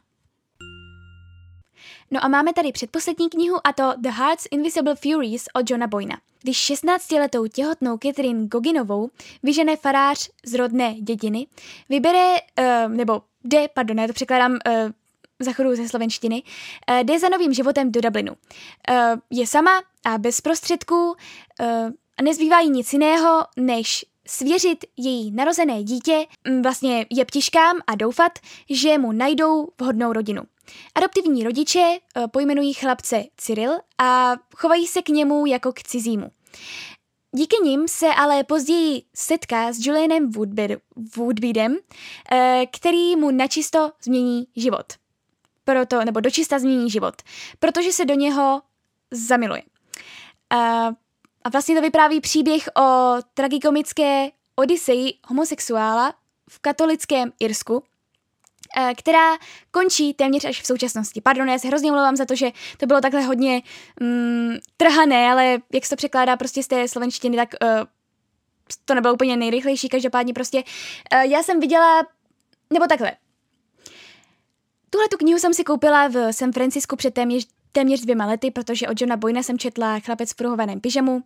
No 2.11 2.25
a 2.25 2.27
máme 2.27 2.53
tady 2.53 2.71
předposlední 2.71 3.29
knihu 3.29 3.67
a 3.67 3.73
to 3.73 3.93
The 3.97 4.09
Heart's 4.09 4.47
Invisible 4.51 4.95
Furies 4.95 5.45
od 5.53 5.69
Johna 5.69 5.87
Boyna. 5.87 6.17
Když 6.41 6.71
16-letou 6.71 7.47
těhotnou 7.47 7.97
Catherine 7.97 8.47
Goginovou 8.47 9.09
vyžene 9.43 9.77
farář 9.77 10.29
z 10.45 10.53
rodné 10.53 10.93
dědiny, 10.93 11.47
vybere, 11.89 12.35
uh, 12.59 12.93
nebo 12.95 13.21
jde, 13.43 13.67
pardon, 13.73 13.99
já 13.99 14.07
to 14.07 14.13
překládám 14.13 14.51
uh, 14.51 14.57
za 15.39 15.53
chodu 15.53 15.75
ze 15.75 15.89
slovenštiny, 15.89 16.43
uh, 16.89 16.97
jde 16.97 17.19
za 17.19 17.29
novým 17.29 17.53
životem 17.53 17.91
do 17.91 18.01
Dublinu. 18.01 18.33
Uh, 18.33 18.95
je 19.29 19.47
sama 19.47 19.81
a 20.05 20.17
bez 20.17 20.41
prostředků 20.41 21.05
uh, 21.05 21.15
a 22.17 22.21
nezbývá 22.23 22.59
jí 22.59 22.69
nic 22.69 22.93
jiného, 22.93 23.45
než 23.57 24.05
svěřit 24.27 24.85
její 24.97 25.31
narozené 25.31 25.83
dítě 25.83 26.25
vlastně 26.61 27.05
jeptiškám 27.09 27.77
a 27.87 27.95
doufat, 27.95 28.31
že 28.69 28.97
mu 28.97 29.11
najdou 29.11 29.67
vhodnou 29.79 30.13
rodinu. 30.13 30.43
Adoptivní 30.95 31.43
rodiče 31.43 31.79
eh, 31.79 32.27
pojmenují 32.27 32.73
chlapce 32.73 33.23
Cyril 33.37 33.71
a 33.97 34.33
chovají 34.55 34.87
se 34.87 35.01
k 35.01 35.09
němu 35.09 35.45
jako 35.45 35.73
k 35.73 35.83
cizímu. 35.83 36.31
Díky 37.31 37.55
nim 37.63 37.87
se 37.87 38.07
ale 38.07 38.43
později 38.43 39.03
setká 39.15 39.73
s 39.73 39.85
Julianem 39.85 40.31
Woodbeadem, 41.15 41.77
eh, 42.31 42.65
který 42.73 43.15
mu 43.15 43.31
načisto 43.31 43.91
změní 44.03 44.47
život. 44.55 44.93
Proto, 45.63 46.05
nebo 46.05 46.19
dočista 46.19 46.59
změní 46.59 46.89
život, 46.89 47.15
protože 47.59 47.91
se 47.91 48.05
do 48.05 48.13
něho 48.13 48.61
zamiluje. 49.11 49.61
A, 50.49 50.87
a 51.43 51.49
vlastně 51.51 51.75
to 51.75 51.81
vypráví 51.81 52.21
příběh 52.21 52.69
o 52.77 53.15
tragikomické 53.33 54.29
odiseji 54.55 55.13
homosexuála 55.27 56.13
v 56.49 56.59
katolickém 56.59 57.31
Irsku, 57.39 57.83
která 58.97 59.37
končí 59.71 60.13
téměř 60.13 60.45
až 60.45 60.61
v 60.61 60.65
současnosti. 60.65 61.21
Pardon, 61.21 61.49
já 61.49 61.59
se 61.59 61.67
hrozně 61.67 61.91
mluvám 61.91 62.15
za 62.15 62.25
to, 62.25 62.35
že 62.35 62.51
to 62.77 62.85
bylo 62.85 63.01
takhle 63.01 63.21
hodně 63.21 63.61
mm, 63.99 64.55
trhané, 64.77 65.31
ale 65.31 65.57
jak 65.73 65.85
se 65.85 65.89
to 65.89 65.95
překládá 65.95 66.37
prostě 66.37 66.63
z 66.63 66.67
té 66.67 66.87
slovenštiny, 66.87 67.37
tak 67.37 67.49
uh, 67.61 67.69
to 68.85 68.95
nebylo 68.95 69.13
úplně 69.13 69.37
nejrychlejší, 69.37 69.89
každopádně 69.89 70.33
prostě 70.33 70.57
uh, 70.57 71.19
já 71.19 71.43
jsem 71.43 71.59
viděla, 71.59 72.03
nebo 72.73 72.87
takhle. 72.87 73.11
Tuhle 74.89 75.07
tu 75.09 75.17
knihu 75.17 75.39
jsem 75.39 75.53
si 75.53 75.63
koupila 75.63 76.07
v 76.07 76.33
San 76.33 76.51
Francisku 76.51 76.95
před 76.95 77.13
téměř, 77.13 77.47
téměř 77.71 78.01
dvěma 78.01 78.25
lety, 78.25 78.51
protože 78.51 78.87
od 78.87 79.01
Johna 79.01 79.17
Boyna 79.17 79.43
jsem 79.43 79.57
četla 79.57 79.99
Chlapec 79.99 80.31
v 80.31 80.35
pruhovaném 80.35 80.81
pyžamu, 80.81 81.23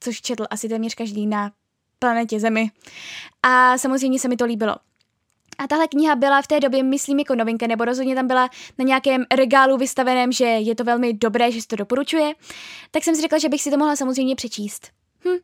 což 0.00 0.20
četl 0.20 0.46
asi 0.50 0.68
téměř 0.68 0.94
každý 0.94 1.26
na 1.26 1.52
planetě 1.98 2.40
Zemi. 2.40 2.70
A 3.42 3.78
samozřejmě 3.78 4.18
se 4.18 4.28
mi 4.28 4.36
to 4.36 4.44
líbilo. 4.44 4.76
A 5.64 5.66
tahle 5.68 5.88
kniha 5.88 6.16
byla 6.16 6.42
v 6.42 6.46
té 6.46 6.60
době, 6.60 6.82
myslím, 6.82 7.18
jako 7.18 7.34
novinka, 7.34 7.66
nebo 7.66 7.84
rozhodně 7.84 8.14
tam 8.14 8.26
byla 8.26 8.50
na 8.78 8.84
nějakém 8.84 9.24
regálu 9.34 9.76
vystaveném, 9.76 10.32
že 10.32 10.44
je 10.44 10.74
to 10.74 10.84
velmi 10.84 11.12
dobré, 11.12 11.52
že 11.52 11.62
se 11.62 11.68
to 11.68 11.76
doporučuje, 11.76 12.32
tak 12.90 13.04
jsem 13.04 13.14
si 13.14 13.20
řekla, 13.20 13.38
že 13.38 13.48
bych 13.48 13.62
si 13.62 13.70
to 13.70 13.76
mohla 13.76 13.96
samozřejmě 13.96 14.36
přečíst. 14.36 14.88
Hm. 15.24 15.38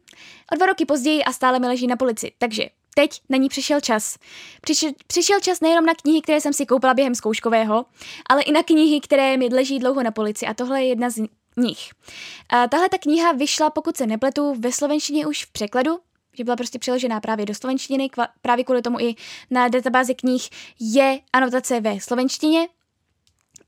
O 0.53 0.57
dva 0.57 0.67
roky 0.67 0.87
později 0.87 1.25
a 1.25 1.33
stále 1.33 1.59
mi 1.59 1.67
leží 1.67 1.87
na 1.87 1.97
polici, 1.97 2.33
takže 2.39 2.69
teď 2.95 3.21
na 3.29 3.37
ní 3.37 3.49
přišel 3.49 3.81
čas. 3.81 4.19
Přišel, 4.61 4.91
přišel 5.07 5.41
čas 5.41 5.61
nejenom 5.61 5.87
na 5.87 5.95
knihy, 5.95 6.23
které 6.23 6.41
jsem 6.41 6.53
si 6.53 6.67
koupila 6.67 6.95
během 6.95 7.15
zkouškového, 7.15 7.85
ale 8.29 8.43
i 8.43 8.53
na 8.53 8.63
knihy, 8.63 9.01
které 9.01 9.37
mi 9.37 9.49
leží 9.49 9.79
dlouho 9.79 10.03
na 10.03 10.11
polici 10.11 10.47
a 10.47 10.55
tohle 10.55 10.83
je 10.83 10.89
jedna 10.89 11.11
z 11.11 11.23
nich. 11.57 11.91
A 12.49 12.69
tahle 12.69 12.89
ta 12.89 12.99
kniha 12.99 13.33
vyšla, 13.33 13.71
pokud 13.71 13.97
se 13.97 14.07
nepletu, 14.07 14.55
ve 14.59 14.73
slovenštině 14.73 15.27
už 15.27 15.45
v 15.45 15.53
překladu, 15.53 15.99
že 16.39 16.45
byla 16.45 16.57
prostě 16.57 16.79
přeložená 16.79 17.21
právě 17.21 17.47
do 17.47 17.55
slovenštiny, 17.55 18.09
kva, 18.09 18.29
právě 18.43 18.65
kvůli 18.65 18.83
tomu 18.83 19.01
i 19.01 19.15
na 19.51 19.69
databázi 19.69 20.15
knih 20.15 20.49
je 20.81 21.21
anotace 21.33 21.81
ve 21.81 22.01
slovenštině. 22.01 22.69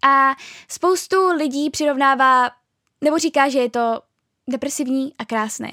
A 0.03 0.35
spoustu 0.69 1.33
lidí 1.37 1.71
přirovnává, 1.71 2.51
nebo 3.01 3.19
říká, 3.19 3.49
že 3.49 3.59
je 3.59 3.71
to 3.71 4.01
depresivní 4.49 5.15
a 5.19 5.25
krásné. 5.25 5.71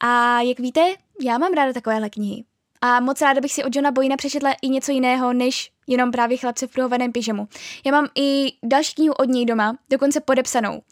A 0.00 0.40
jak 0.40 0.58
víte, 0.58 0.94
já 1.22 1.38
mám 1.38 1.52
ráda 1.52 1.72
takovéhle 1.72 2.10
knihy. 2.10 2.44
A 2.80 3.00
moc 3.00 3.20
ráda 3.20 3.40
bych 3.40 3.52
si 3.52 3.64
od 3.64 3.76
Johna 3.76 3.90
Boyna 3.90 4.16
přečetla 4.16 4.54
i 4.62 4.68
něco 4.68 4.92
jiného, 4.92 5.32
než 5.32 5.70
jenom 5.86 6.10
právě 6.10 6.36
chlapce 6.36 6.66
v 6.66 6.70
pruhovaném 6.70 7.12
pyžamu. 7.12 7.48
Já 7.86 7.92
mám 7.92 8.08
i 8.14 8.52
další 8.62 8.94
knihu 8.94 9.14
od 9.14 9.28
něj 9.28 9.46
doma, 9.46 9.76
dokonce 9.90 10.20
podepsanou. 10.20 10.82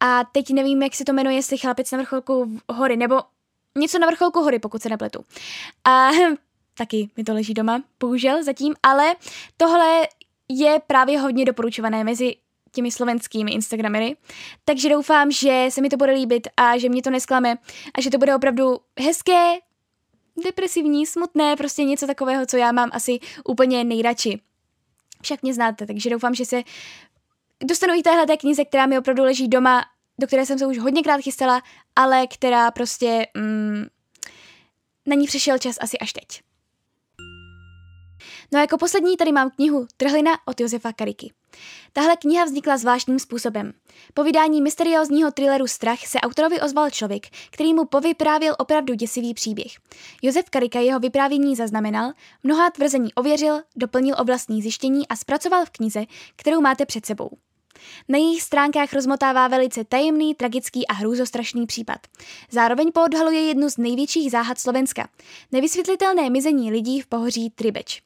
A 0.00 0.24
teď 0.24 0.50
nevím, 0.50 0.82
jak 0.82 0.94
se 0.94 1.04
to 1.04 1.12
jmenuje, 1.12 1.36
jestli 1.36 1.58
chlapec 1.58 1.90
na 1.90 1.98
vrcholku 1.98 2.60
hory, 2.68 2.96
nebo 2.96 3.20
něco 3.78 3.98
na 3.98 4.06
vrcholku 4.06 4.40
hory, 4.40 4.58
pokud 4.58 4.82
se 4.82 4.88
nepletu. 4.88 5.24
A 5.84 6.10
taky 6.74 7.10
mi 7.16 7.24
to 7.24 7.34
leží 7.34 7.54
doma, 7.54 7.82
bohužel 8.00 8.44
zatím, 8.44 8.74
ale 8.82 9.14
tohle 9.56 10.08
je 10.48 10.80
právě 10.86 11.18
hodně 11.18 11.44
doporučované 11.44 12.04
mezi 12.04 12.36
těmi 12.72 12.90
slovenskými 12.90 13.52
Instagramery, 13.52 14.16
takže 14.64 14.88
doufám, 14.88 15.30
že 15.30 15.66
se 15.68 15.80
mi 15.80 15.88
to 15.88 15.96
bude 15.96 16.12
líbit 16.12 16.48
a 16.56 16.78
že 16.78 16.88
mě 16.88 17.02
to 17.02 17.10
nesklame 17.10 17.58
a 17.94 18.00
že 18.00 18.10
to 18.10 18.18
bude 18.18 18.34
opravdu 18.36 18.78
hezké, 19.00 19.58
depresivní, 20.44 21.06
smutné, 21.06 21.56
prostě 21.56 21.84
něco 21.84 22.06
takového, 22.06 22.46
co 22.46 22.56
já 22.56 22.72
mám 22.72 22.90
asi 22.92 23.18
úplně 23.44 23.84
nejradši. 23.84 24.40
Však 25.22 25.42
mě 25.42 25.54
znáte, 25.54 25.86
takže 25.86 26.10
doufám, 26.10 26.34
že 26.34 26.44
se 26.44 26.62
dostanu 27.64 27.94
i 27.94 28.02
téhle 28.02 28.36
knize, 28.36 28.64
která 28.64 28.86
mi 28.86 28.98
opravdu 28.98 29.22
leží 29.22 29.48
doma 29.48 29.84
do 30.20 30.26
které 30.26 30.46
jsem 30.46 30.58
se 30.58 30.66
už 30.66 30.78
hodněkrát 30.78 31.20
chystala, 31.20 31.62
ale 31.96 32.26
která 32.26 32.70
prostě 32.70 33.26
mm, 33.36 33.86
na 35.06 35.16
ní 35.16 35.26
přišel 35.26 35.58
čas 35.58 35.76
asi 35.80 35.98
až 35.98 36.12
teď. 36.12 36.42
No 38.52 38.58
a 38.58 38.60
jako 38.60 38.78
poslední 38.78 39.16
tady 39.16 39.32
mám 39.32 39.50
knihu 39.50 39.86
Trhlina 39.96 40.30
od 40.46 40.60
Josefa 40.60 40.92
Kariky. 40.92 41.32
Tahle 41.92 42.16
kniha 42.16 42.44
vznikla 42.44 42.76
zvláštním 42.76 43.18
způsobem. 43.18 43.72
Po 44.14 44.24
vydání 44.24 44.62
mysteriózního 44.62 45.30
thrilleru 45.30 45.66
Strach 45.66 46.06
se 46.06 46.20
autorovi 46.20 46.60
ozval 46.60 46.90
člověk, 46.90 47.26
který 47.50 47.74
mu 47.74 47.84
povyprávěl 47.84 48.54
opravdu 48.58 48.94
děsivý 48.94 49.34
příběh. 49.34 49.72
Josef 50.22 50.50
Karika 50.50 50.80
jeho 50.80 51.00
vyprávění 51.00 51.56
zaznamenal, 51.56 52.12
mnohá 52.42 52.70
tvrzení 52.70 53.14
ověřil, 53.14 53.62
doplnil 53.76 54.16
oblastní 54.18 54.62
zjištění 54.62 55.08
a 55.08 55.16
zpracoval 55.16 55.64
v 55.64 55.70
knize, 55.70 56.04
kterou 56.36 56.60
máte 56.60 56.86
před 56.86 57.06
sebou. 57.06 57.30
Na 58.08 58.18
jejich 58.18 58.42
stránkách 58.42 58.92
rozmotává 58.92 59.48
velice 59.48 59.84
tajemný, 59.84 60.34
tragický 60.34 60.86
a 60.86 60.92
hrůzostrašný 60.92 61.66
případ. 61.66 61.98
Zároveň 62.50 62.92
poodhaluje 62.92 63.40
jednu 63.40 63.70
z 63.70 63.76
největších 63.76 64.30
záhad 64.30 64.58
Slovenska. 64.58 65.08
Nevysvětlitelné 65.52 66.30
mizení 66.30 66.70
lidí 66.70 67.00
v 67.00 67.06
pohoří 67.06 67.50
Tribeč. 67.50 68.02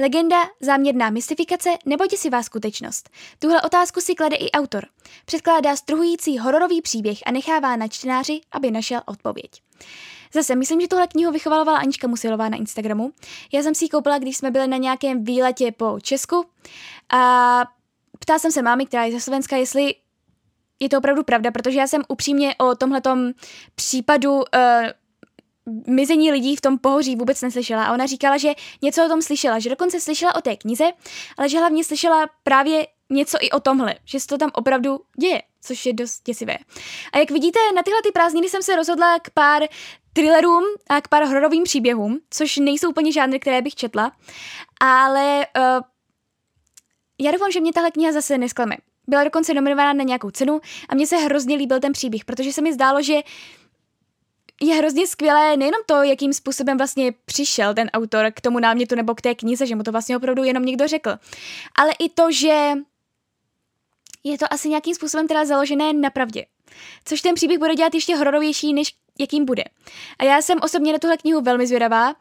Legenda, 0.00 0.36
záměrná 0.60 1.10
mystifikace 1.10 1.70
nebo 1.86 2.06
děsivá 2.06 2.42
skutečnost? 2.42 3.10
Tuhle 3.38 3.62
otázku 3.62 4.00
si 4.00 4.14
klade 4.14 4.36
i 4.36 4.50
autor. 4.50 4.86
Předkládá 5.24 5.76
struhující 5.76 6.38
hororový 6.38 6.82
příběh 6.82 7.18
a 7.26 7.32
nechává 7.32 7.76
na 7.76 7.88
čtenáři, 7.88 8.40
aby 8.52 8.70
našel 8.70 9.00
odpověď. 9.06 9.50
Zase, 10.34 10.56
myslím, 10.56 10.80
že 10.80 10.88
tohle 10.88 11.06
knihu 11.06 11.32
vychovalovala 11.32 11.78
Anička 11.78 12.08
Musilová 12.08 12.48
na 12.48 12.56
Instagramu. 12.56 13.12
Já 13.52 13.62
jsem 13.62 13.74
si 13.74 13.84
ji 13.84 13.88
koupila, 13.88 14.18
když 14.18 14.36
jsme 14.36 14.50
byli 14.50 14.66
na 14.66 14.76
nějakém 14.76 15.24
výletě 15.24 15.72
po 15.72 15.98
Česku 16.02 16.44
a 17.12 17.64
ptala 18.26 18.38
jsem 18.38 18.52
se 18.52 18.62
mámy, 18.62 18.86
která 18.86 19.04
je 19.04 19.12
ze 19.12 19.20
Slovenska, 19.20 19.56
jestli 19.56 19.94
je 20.80 20.88
to 20.88 20.98
opravdu 20.98 21.22
pravda, 21.22 21.50
protože 21.50 21.78
já 21.78 21.86
jsem 21.86 22.02
upřímně 22.08 22.54
o 22.58 22.74
tomhletom 22.74 23.32
případu 23.74 24.34
uh, 24.34 24.42
mizení 25.86 26.32
lidí 26.32 26.56
v 26.56 26.60
tom 26.60 26.78
pohoří 26.78 27.16
vůbec 27.16 27.42
neslyšela. 27.42 27.84
A 27.84 27.94
ona 27.94 28.06
říkala, 28.06 28.36
že 28.36 28.52
něco 28.82 29.04
o 29.04 29.08
tom 29.08 29.22
slyšela, 29.22 29.58
že 29.58 29.70
dokonce 29.70 30.00
slyšela 30.00 30.34
o 30.34 30.40
té 30.40 30.56
knize, 30.56 30.84
ale 31.38 31.48
že 31.48 31.58
hlavně 31.58 31.84
slyšela 31.84 32.26
právě 32.42 32.86
něco 33.10 33.38
i 33.40 33.50
o 33.50 33.60
tomhle, 33.60 33.94
že 34.04 34.20
se 34.20 34.26
to 34.26 34.38
tam 34.38 34.50
opravdu 34.54 35.00
děje, 35.20 35.42
což 35.60 35.86
je 35.86 35.92
dost 35.92 36.22
děsivé. 36.24 36.56
A 37.12 37.18
jak 37.18 37.30
vidíte, 37.30 37.58
na 37.76 37.82
tyhle 37.82 38.02
ty 38.02 38.12
prázdniny 38.12 38.48
jsem 38.48 38.62
se 38.62 38.76
rozhodla 38.76 39.18
k 39.18 39.30
pár 39.30 39.62
thrillerům 40.12 40.64
a 40.90 41.00
k 41.00 41.08
pár 41.08 41.24
hororovým 41.24 41.62
příběhům, 41.62 42.20
což 42.30 42.56
nejsou 42.56 42.90
úplně 42.90 43.12
žádné, 43.12 43.38
které 43.38 43.62
bych 43.62 43.74
četla, 43.74 44.12
ale 44.80 45.46
uh, 45.58 45.80
já 47.18 47.32
doufám, 47.32 47.52
že 47.52 47.60
mě 47.60 47.72
tahle 47.72 47.90
kniha 47.90 48.12
zase 48.12 48.38
nesklame. 48.38 48.76
Byla 49.06 49.24
dokonce 49.24 49.54
nominovaná 49.54 49.92
na 49.92 50.04
nějakou 50.04 50.30
cenu 50.30 50.60
a 50.88 50.94
mně 50.94 51.06
se 51.06 51.16
hrozně 51.16 51.56
líbil 51.56 51.80
ten 51.80 51.92
příběh, 51.92 52.24
protože 52.24 52.52
se 52.52 52.62
mi 52.62 52.72
zdálo, 52.72 53.02
že 53.02 53.14
je 54.62 54.74
hrozně 54.74 55.06
skvělé 55.06 55.56
nejenom 55.56 55.80
to, 55.86 56.02
jakým 56.02 56.32
způsobem 56.32 56.78
vlastně 56.78 57.12
přišel 57.24 57.74
ten 57.74 57.90
autor 57.92 58.32
k 58.34 58.40
tomu 58.40 58.58
námětu 58.58 58.94
nebo 58.94 59.14
k 59.14 59.20
té 59.20 59.34
knize, 59.34 59.66
že 59.66 59.76
mu 59.76 59.82
to 59.82 59.92
vlastně 59.92 60.16
opravdu 60.16 60.44
jenom 60.44 60.64
někdo 60.64 60.88
řekl, 60.88 61.10
ale 61.78 61.92
i 61.98 62.08
to, 62.08 62.32
že 62.32 62.72
je 64.24 64.38
to 64.38 64.52
asi 64.52 64.68
nějakým 64.68 64.94
způsobem 64.94 65.28
teda 65.28 65.44
založené 65.44 65.92
na 65.92 66.10
pravdě. 66.10 66.46
Což 67.04 67.20
ten 67.20 67.34
příběh 67.34 67.58
bude 67.58 67.74
dělat 67.74 67.94
ještě 67.94 68.16
hororovější, 68.16 68.72
než 68.72 68.94
jakým 69.18 69.44
bude. 69.44 69.64
A 70.18 70.24
já 70.24 70.42
jsem 70.42 70.58
osobně 70.62 70.92
na 70.92 70.98
tuhle 70.98 71.16
knihu 71.16 71.40
velmi 71.40 71.66
zvědavá 71.66 72.08
uh, 72.08 72.14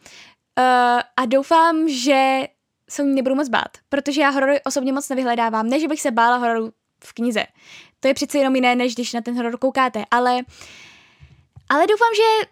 a 1.17 1.25
doufám, 1.25 1.89
že 1.89 2.47
se 2.89 3.03
nebudu 3.03 3.35
moc 3.35 3.49
bát, 3.49 3.77
protože 3.89 4.21
já 4.21 4.29
horory 4.29 4.63
osobně 4.63 4.93
moc 4.93 5.09
nevyhledávám. 5.09 5.69
Ne, 5.69 5.79
že 5.79 5.87
bych 5.87 6.01
se 6.01 6.11
bála 6.11 6.37
hororu 6.37 6.71
v 7.03 7.13
knize. 7.13 7.45
To 7.99 8.07
je 8.07 8.13
přece 8.13 8.37
jenom 8.37 8.55
jiné, 8.55 8.75
než 8.75 8.93
když 8.93 9.13
na 9.13 9.21
ten 9.21 9.35
horor 9.35 9.57
koukáte, 9.57 10.03
ale, 10.11 10.41
ale 11.69 11.87
doufám, 11.87 12.09
že, 12.15 12.47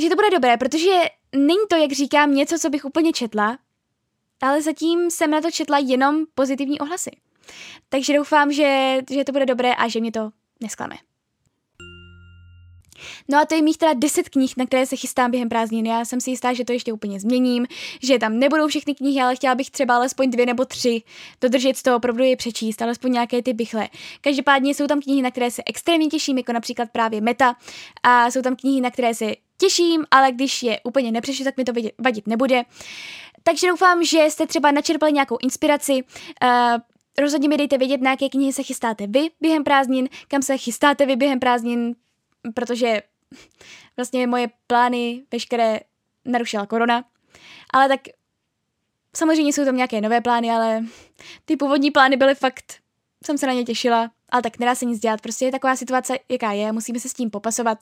že 0.00 0.08
to 0.08 0.14
bude 0.14 0.30
dobré, 0.30 0.56
protože 0.56 0.90
není 1.36 1.60
to, 1.70 1.76
jak 1.76 1.92
říkám, 1.92 2.34
něco, 2.34 2.58
co 2.58 2.70
bych 2.70 2.84
úplně 2.84 3.12
četla, 3.12 3.58
ale 4.42 4.62
zatím 4.62 5.10
jsem 5.10 5.30
na 5.30 5.40
to 5.40 5.50
četla 5.50 5.78
jenom 5.78 6.24
pozitivní 6.34 6.80
ohlasy. 6.80 7.10
Takže 7.88 8.16
doufám, 8.16 8.52
že, 8.52 8.98
že 9.10 9.24
to 9.24 9.32
bude 9.32 9.46
dobré 9.46 9.74
a 9.74 9.88
že 9.88 10.00
mě 10.00 10.12
to 10.12 10.30
nesklame. 10.60 10.96
No 13.28 13.38
a 13.38 13.44
to 13.44 13.54
je 13.54 13.62
mých 13.62 13.78
teda 13.78 13.92
10 13.94 14.28
knih, 14.28 14.52
na 14.56 14.66
které 14.66 14.86
se 14.86 14.96
chystám 14.96 15.30
během 15.30 15.48
prázdnin. 15.48 15.86
Já 15.86 16.04
jsem 16.04 16.20
si 16.20 16.30
jistá, 16.30 16.52
že 16.52 16.64
to 16.64 16.72
ještě 16.72 16.92
úplně 16.92 17.20
změním, 17.20 17.66
že 18.02 18.18
tam 18.18 18.38
nebudou 18.38 18.68
všechny 18.68 18.94
knihy, 18.94 19.20
ale 19.20 19.36
chtěla 19.36 19.54
bych 19.54 19.70
třeba 19.70 19.96
alespoň 19.96 20.30
dvě 20.30 20.46
nebo 20.46 20.64
tři 20.64 21.02
dodržet 21.40 21.82
toho, 21.82 21.96
opravdu 21.96 22.24
je 22.24 22.36
přečíst, 22.36 22.82
alespoň 22.82 23.12
nějaké 23.12 23.42
ty 23.42 23.52
bychle. 23.52 23.88
Každopádně 24.20 24.74
jsou 24.74 24.86
tam 24.86 25.00
knihy, 25.00 25.22
na 25.22 25.30
které 25.30 25.50
se 25.50 25.62
extrémně 25.66 26.06
těším, 26.06 26.38
jako 26.38 26.52
například 26.52 26.88
právě 26.92 27.20
Meta, 27.20 27.56
a 28.02 28.30
jsou 28.30 28.42
tam 28.42 28.56
knihy, 28.56 28.80
na 28.80 28.90
které 28.90 29.14
se 29.14 29.34
těším, 29.58 30.04
ale 30.10 30.32
když 30.32 30.62
je 30.62 30.80
úplně 30.84 31.12
nepřečtu, 31.12 31.44
tak 31.44 31.56
mi 31.56 31.64
to 31.64 31.72
vadit 31.98 32.26
nebude. 32.26 32.62
Takže 33.42 33.68
doufám, 33.68 34.04
že 34.04 34.18
jste 34.18 34.46
třeba 34.46 34.70
načerpali 34.70 35.12
nějakou 35.12 35.36
inspiraci. 35.42 35.92
Uh, 35.92 36.80
rozhodně 37.18 37.48
mi 37.48 37.56
dejte 37.56 37.78
vědět, 37.78 38.00
na 38.00 38.10
jaké 38.10 38.28
knihy 38.28 38.52
se 38.52 38.62
chystáte 38.62 39.06
vy 39.06 39.28
během 39.40 39.64
prázdnin, 39.64 40.08
kam 40.28 40.42
se 40.42 40.58
chystáte 40.58 41.06
vy 41.06 41.16
během 41.16 41.40
prázdnin, 41.40 41.94
protože 42.54 43.02
vlastně 43.96 44.26
moje 44.26 44.48
plány 44.66 45.22
veškeré 45.32 45.80
narušila 46.24 46.66
korona. 46.66 47.04
Ale 47.74 47.88
tak 47.88 48.00
samozřejmě 49.16 49.52
jsou 49.52 49.64
tam 49.64 49.76
nějaké 49.76 50.00
nové 50.00 50.20
plány, 50.20 50.50
ale 50.50 50.84
ty 51.44 51.56
původní 51.56 51.90
plány 51.90 52.16
byly 52.16 52.34
fakt, 52.34 52.74
jsem 53.26 53.38
se 53.38 53.46
na 53.46 53.52
ně 53.52 53.64
těšila 53.64 54.10
ale 54.32 54.42
tak 54.42 54.58
nedá 54.58 54.74
se 54.74 54.84
nic 54.84 55.00
dělat, 55.00 55.20
prostě 55.20 55.44
je 55.44 55.52
taková 55.52 55.76
situace, 55.76 56.18
jaká 56.28 56.52
je, 56.52 56.72
musíme 56.72 57.00
se 57.00 57.08
s 57.08 57.12
tím 57.12 57.30
popasovat. 57.30 57.78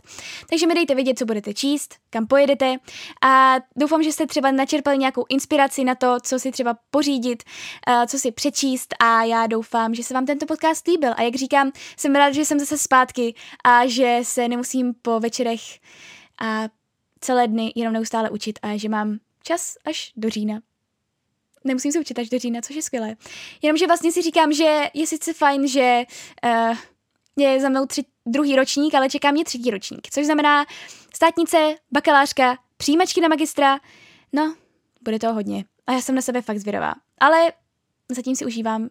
Takže 0.51 0.67
mi 0.67 0.75
dejte 0.75 0.95
vědět, 0.95 1.19
co 1.19 1.25
budete 1.25 1.55
číst, 1.55 1.95
kam 2.11 2.27
pojedete. 2.27 2.77
A 3.25 3.57
doufám, 3.77 4.03
že 4.03 4.13
jste 4.13 4.27
třeba 4.27 4.51
načerpali 4.51 4.99
nějakou 4.99 5.25
inspiraci 5.29 5.85
na 5.85 5.95
to, 5.95 6.17
co 6.23 6.39
si 6.39 6.51
třeba 6.51 6.77
pořídit, 6.91 7.43
co 8.07 8.19
si 8.19 8.33
přečíst. 8.33 8.95
A 9.01 9.25
já 9.25 9.47
doufám, 9.47 9.95
že 9.95 10.03
se 10.03 10.15
vám 10.15 10.27
tento 10.27 10.47
podcast 10.47 10.87
líbil. 10.89 11.13
A 11.17 11.23
jak 11.23 11.35
říkám, 11.35 11.73
jsem 11.97 12.15
rád, 12.15 12.33
že 12.33 12.45
jsem 12.45 12.59
zase 12.59 12.79
zpátky 12.79 13.35
a 13.65 13.87
že 13.87 14.19
se 14.23 14.49
nemusím 14.49 14.95
po 15.03 15.21
večerech 15.21 15.61
a 16.41 16.69
celé 17.21 17.49
dny 17.49 17.73
jenom 17.75 17.95
neustále 17.95 18.31
učit 18.31 18.59
a 18.63 18.77
že 18.77 18.89
mám 18.89 19.19
čas 19.43 19.75
až 19.85 20.13
do 20.17 20.31
října 20.31 20.61
nemusím 21.65 21.93
se 21.93 22.01
učit 22.01 22.19
až 22.19 22.29
do 22.29 22.39
října, 22.39 22.61
což 22.61 22.77
je 22.77 22.83
skvělé. 22.83 23.17
Jenomže 23.63 23.87
vlastně 23.87 24.13
si 24.13 24.23
říkám, 24.23 24.53
že 24.53 24.91
je 24.95 25.07
sice 25.07 25.33
fajn, 25.33 25.69
že 25.69 26.03
uh, 26.45 26.77
je 27.37 27.61
za 27.61 27.69
mnou 27.69 27.87
tři, 27.87 28.05
druhý 28.27 28.57
ročník, 28.57 28.95
ale 28.95 29.11
čeká 29.11 29.31
mě 29.31 29.45
třetí 29.45 29.71
ročník, 29.71 30.11
což 30.11 30.27
znamená 30.27 30.67
státnice, 31.15 31.75
bakalářka, 31.93 32.59
přijímačky 32.77 33.21
na 33.21 33.29
magistra, 33.29 33.81
no, 34.33 34.55
bude 35.03 35.19
toho 35.19 35.35
hodně. 35.35 35.65
A 35.87 35.93
já 35.93 36.01
jsem 36.01 36.15
na 36.15 36.23
sebe 36.23 36.43
fakt 36.43 36.59
zvědavá. 36.59 36.95
Ale 37.21 37.53
zatím 38.09 38.37
si 38.37 38.47
užívám 38.47 38.89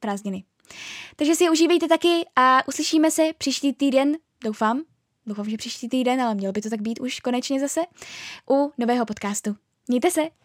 prázdniny. 0.00 0.44
Takže 1.16 1.34
si 1.34 1.44
je 1.44 1.50
užívejte 1.50 1.88
taky 1.88 2.26
a 2.36 2.68
uslyšíme 2.68 3.10
se 3.10 3.22
příští 3.38 3.72
týden, 3.72 4.16
doufám, 4.44 4.82
doufám, 5.26 5.50
že 5.50 5.56
příští 5.56 5.88
týden, 5.88 6.22
ale 6.22 6.34
mělo 6.34 6.52
by 6.52 6.60
to 6.60 6.70
tak 6.70 6.82
být 6.82 7.00
už 7.00 7.20
konečně 7.20 7.60
zase, 7.60 7.80
u 8.50 8.72
nového 8.78 9.06
podcastu. 9.06 9.56
Mějte 9.88 10.10
se! 10.10 10.41